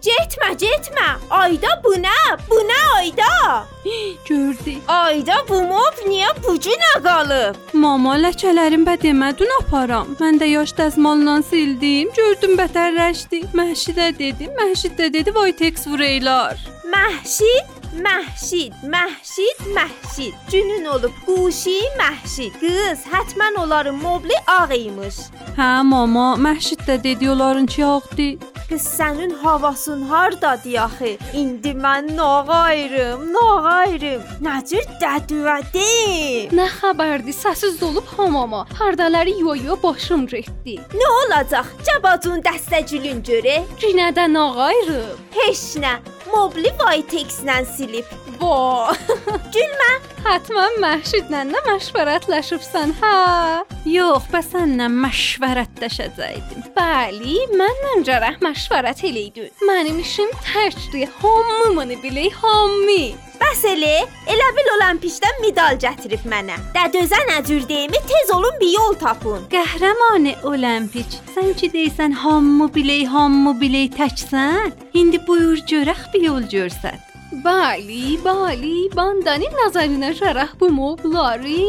Getmə, 0.07 0.53
getmə. 0.61 1.07
Ayda 1.33 1.71
bu 1.83 1.91
nə? 1.99 2.13
Bu 2.49 2.59
nə 2.69 2.77
Ayda? 2.97 3.65
Gördü. 4.29 4.75
Ayda 4.87 5.35
bu 5.49 5.61
mop 5.67 5.99
niyə 6.07 6.29
bu 6.45 6.55
günə 6.65 6.93
qalıb? 7.03 7.57
Mama 7.73 8.15
ləkələrim 8.21 8.85
bə 8.87 8.95
demədin 9.01 9.51
aparam. 9.59 10.15
Mən 10.21 10.39
də 10.41 10.47
yaş 10.53 10.73
dəsmalla 10.79 11.41
sildim. 11.49 12.09
Gördüm 12.17 12.55
bətərləşdi. 12.61 13.43
Məhşidə 13.57 14.13
dedi. 14.19 14.49
Məhşid 14.61 14.95
də 15.01 15.11
dedi 15.13 15.35
Vaytex 15.35 15.87
vureylar. 15.87 16.57
Məhşid, 16.93 17.76
Məhşid, 18.05 18.73
Məhşid, 18.93 19.59
Məhşid. 19.75 20.33
Günün 20.51 20.85
olub 20.85 21.15
quşi 21.25 21.79
Məhşid. 21.97 22.53
Qız, 22.61 22.99
həttəmən 23.13 23.57
onların 23.63 23.95
mobli 23.95 24.37
ağ 24.47 24.69
imiş. 24.73 25.17
Hə 25.57 25.69
mama, 25.83 26.35
Məhşid 26.45 26.83
də 26.87 27.03
dedi 27.03 27.29
onların 27.31 27.65
ki 27.65 27.85
ağdı. 27.85 28.27
Qız 28.69 28.85
sənin 28.97 29.33
havasın 29.43 30.01
hardadır 30.01 30.75
axı? 30.85 31.11
İndi 31.33 31.71
mən 31.83 32.17
nağayrım, 32.17 33.33
nağayrım. 33.33 34.21
Nəcür 34.45 34.85
dədüvədim. 35.01 36.53
Nə 36.59 36.67
xəbərdi? 36.77 37.33
Səsiz 37.33 37.81
olub 37.83 38.05
hamama. 38.17 38.67
Hardaları 38.79 39.33
yoyo 39.39 39.79
başım 39.83 40.27
getdi. 40.27 40.77
Nə 40.93 41.07
olacaq? 41.23 41.65
Cabacun 41.87 42.45
dəstəcülün 42.45 43.25
görə? 43.31 43.57
Cinədən 43.81 44.37
ağayrım. 44.43 45.17
Heç 45.39 45.65
nə. 45.81 45.95
مبلی 46.35 46.69
وای 46.79 47.01
تکس 47.03 47.43
نن 47.43 47.63
سیلیب 47.63 48.05
با 48.39 48.87
جلمه 49.53 49.99
حتما 50.25 50.67
محشید 50.81 51.25
نن 51.29 51.55
نمشورت 51.67 52.29
لشوبسن. 52.29 52.91
ها. 53.01 53.65
یوخ 53.85 54.27
بسن 54.33 54.69
نمشورت 54.69 55.75
دشد 55.75 56.15
زایدیم. 56.17 56.63
بلی 56.75 57.39
من 57.57 57.69
ننجره 57.95 58.37
مشورت 58.41 59.05
الیدون 59.05 59.49
منیمشم 59.67 60.23
تشریه 60.53 61.09
هممونی 61.23 61.95
بلی 61.95 62.29
هممی 62.29 63.15
Bəs 63.41 63.61
elə, 63.69 63.93
elə 64.33 64.47
bil 64.57 64.69
Olimpikdən 64.75 65.41
medal 65.43 65.77
gətirib 65.81 66.23
mənə. 66.29 66.55
Dədözə 66.75 67.19
nə 67.29 67.37
cür 67.47 67.65
deyimi 67.69 67.99
tez 68.09 68.31
olun 68.33 68.55
bir 68.61 68.71
yol 68.73 68.97
tapın. 69.01 69.45
Qəhrəmanı 69.51 70.33
Olimpik. 70.47 71.17
Sən 71.35 71.53
ki 71.59 71.69
deyirsən 71.73 72.15
hamı 72.23 72.69
bilək, 72.75 73.05
hamı 73.13 73.53
bilək 73.61 73.97
təksən. 73.99 74.73
İndi 74.93 75.21
buyur 75.27 75.61
görək 75.69 76.07
bir 76.13 76.27
yol 76.29 76.49
görsət. 76.53 77.03
Bəli, 77.43 78.17
bəli, 78.25 78.75
bandanın 78.95 79.57
nəzərinə 79.61 80.13
şərəh 80.17 80.57
bu 80.59 80.71
mobları. 80.73 81.61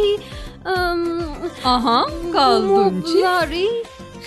Aha, 1.64 2.00
qaldın 2.33 3.02
ki. 3.02 3.18
Mobları 3.18 3.66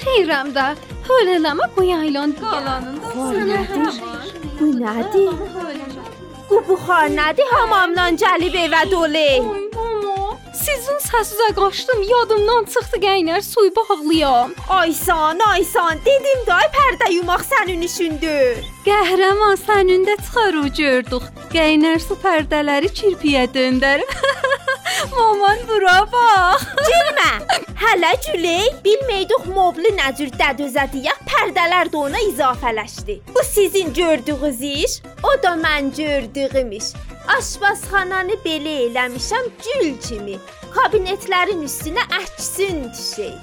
xeyrəm 0.01 0.53
də. 0.57 0.71
Höl 1.07 1.33
eləmə 1.37 1.67
qoyaylan 1.75 2.35
qalanında. 2.41 3.15
Bu 3.15 3.31
nədir? 3.49 3.93
Bu 4.59 6.00
buxar 6.67 7.09
nədir 7.15 7.51
hamamdan 7.55 8.17
gəlib 8.21 8.55
evə 8.65 8.83
dolu? 8.91 9.27
Sizin 10.61 10.97
səsinizə 11.01 11.47
qaçdım, 11.57 12.01
yadımdan 12.09 12.67
çıxdı 12.73 12.99
qəynər 13.05 13.41
suyu 13.41 13.71
bağlayam. 13.75 14.51
Aysan, 14.69 15.39
Aysan, 15.47 16.01
dedim 16.05 16.43
day 16.49 16.67
pərdə 16.75 17.07
yumaq 17.15 17.45
sənin 17.51 17.85
işindir. 17.87 18.61
Qəhrəman 18.85 19.57
sənin 19.65 20.05
də 20.09 20.17
çıxar 20.25 20.59
gördük. 20.81 21.23
Qəynər 21.55 21.99
su 22.03 22.19
pərdələri 22.25 22.91
kirpiyə 22.99 23.47
döndərib. 23.55 24.11
Maman 25.11 25.59
bura 25.67 25.99
bax. 26.11 26.65
Gülmə. 26.87 27.31
Hələ 27.81 28.11
güley, 28.25 28.67
bilməydik 28.85 29.47
mobli 29.55 29.91
nəcür 29.97 30.29
dədözədiyək 30.39 31.23
pərdələr 31.29 31.89
də 31.93 31.97
ona 31.97 32.21
izafələşdi. 32.29 33.19
Bu 33.35 33.43
sizin 33.43 33.93
gördüyünüz 33.93 34.61
iş, 34.61 34.99
o 35.23 35.33
da 35.43 35.55
mən 35.63 35.89
gördüyüm 35.97 36.71
iş. 36.77 36.91
Aşpazxananı 37.37 38.37
belə 38.45 38.75
eləmişəm 38.87 39.49
gül 39.65 39.91
kimi. 40.07 40.37
Kabinetlərin 40.75 41.65
üstünə 41.67 42.05
əksin 42.21 42.85
düşey. 42.93 43.33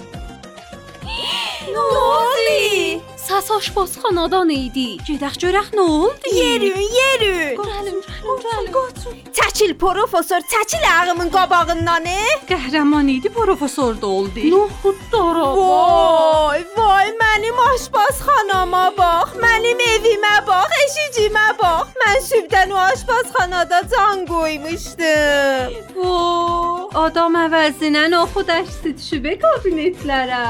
Nə 1.75 1.79
oldu? 1.79 3.18
Səs 3.29 3.51
aşpazxanadan 3.53 4.49
idi. 4.49 4.95
Gedək 5.05 5.35
görək 5.43 5.67
nə 5.77 5.83
oldu? 5.85 6.31
Yerün, 6.33 6.79
yerün. 6.99 7.59
Gəlin, 7.59 7.99
gəlin, 8.25 8.69
gəlin. 8.73 9.19
Çəkil 9.37 9.75
professor, 9.83 10.41
çəkil 10.53 10.87
ağımın 10.93 11.29
qabağından. 11.35 12.09
Qəhrəman 12.49 13.11
idi, 13.13 13.29
professor 13.29 14.01
da 14.01 14.07
oldu. 14.07 14.47
Noxud 14.55 15.03
dara. 15.13 15.45
Vay, 15.59 16.65
vay 16.77 17.13
mənim 17.21 17.61
aşpazxanama 17.67 18.87
bax, 18.97 19.37
mənim 19.45 19.85
evimə 19.93 20.35
bax, 20.49 20.73
eşicimə 20.87 21.47
bax. 21.61 21.93
Mən 22.01 22.19
sübdən 22.31 22.73
o 22.73 22.81
aşpazxanada 22.87 23.83
can 23.93 24.25
qoymuşdum. 24.33 25.77
Vay, 26.01 26.89
adam 27.05 27.37
əvəzinə 27.45 28.09
noxud 28.17 28.57
əksi 28.57 28.97
düşüb 28.97 29.35
kabinetlərə. 29.45 30.45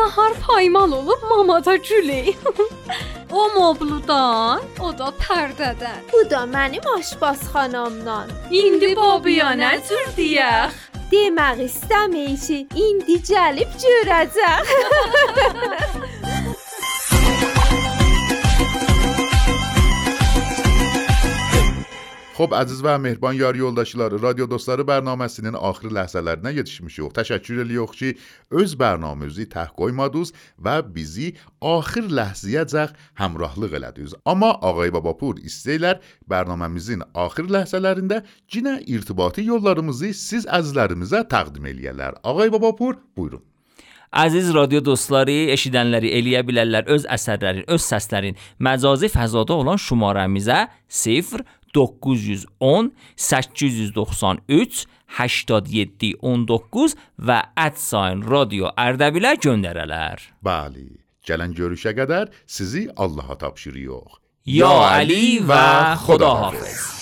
Nahar 0.00 0.32
paymal 0.46 0.92
olub 0.92 1.22
mamada 1.30 1.76
güley. 1.76 2.36
o 3.32 3.48
mobludan, 3.48 4.62
o 4.80 4.98
da 4.98 5.08
pərdədən. 5.24 5.98
Bu 6.12 6.22
da 6.30 6.40
mənim 6.54 6.86
aşpazxanamdan. 6.94 8.32
İndi 8.50 8.94
babaya 8.96 9.50
nə 9.60 9.72
cür 9.88 10.06
deyək? 10.16 10.78
Demək 11.12 11.60
istəmir 11.66 12.32
ki, 12.46 12.58
indi 12.86 13.18
gəlib 13.28 13.76
görəcək. 13.84 14.72
Xo'p, 22.40 22.54
aziz 22.56 22.84
va 22.84 22.98
mehriban 22.98 23.32
yor 23.32 23.54
yo'ldoshlari, 23.54 24.16
radio 24.22 24.46
do'stlari 24.50 24.84
barnomasining 24.88 25.56
oxirgi 25.70 25.92
lahzalarinə 25.96 26.54
yetishmişik. 26.56 27.10
Təşəkkür 27.18 27.58
edirik 27.66 27.92
ki, 28.00 28.14
öz 28.60 28.72
bərnaməmizi 28.82 29.44
təhq 29.54 29.74
qoymadınız 29.80 30.32
və 30.66 30.76
bizi 30.94 31.34
axir 31.72 32.08
ləhzəyəcək 32.18 32.96
həmrəhlıq 33.20 33.76
elədiniz. 33.80 34.16
Amma 34.24 34.54
Ağay 34.70 34.94
Babapur 34.96 35.36
istəyirlər 35.50 36.00
bərnaməmizin 36.32 37.04
axir 37.26 37.52
ləhzələrində 37.58 38.22
cinə 38.48 38.78
irtibati 38.88 39.44
yollarımızı 39.50 40.14
siz 40.24 40.48
əzizlərimizə 40.48 41.26
təqdim 41.36 41.68
eləyərlər. 41.74 42.22
Ağay 42.24 42.56
Babapur, 42.56 42.96
buyurun. 43.16 43.44
Əziz 44.10 44.48
radio 44.50 44.80
dostları, 44.82 45.52
eşidənləri 45.54 46.08
eləyə 46.16 46.40
bilərlər 46.42 46.88
öz 46.90 47.04
əsərlərin, 47.14 47.62
öz 47.70 47.84
səslərin 47.92 48.40
məcazi 48.58 49.06
fəzada 49.06 49.54
olan 49.54 49.78
şumaramızə 49.78 50.64
0 50.90 51.44
910 51.74 52.92
893 53.16 54.86
87 55.18 56.14
19 56.22 56.96
və 57.18 57.38
@sign 57.74 58.22
radio 58.30 58.70
Ərdəbilə 58.76 59.36
göndərələr. 59.42 60.22
Bəli. 60.44 60.88
Gələn 61.26 61.52
görüşə 61.54 61.92
qədər 61.94 62.30
sizi 62.46 62.88
Allaha 62.96 63.36
tapşırırıq. 63.38 64.16
Ya 64.46 64.70
Ali 64.70 65.38
və 65.44 65.96
Xudahafiz. 66.06 66.99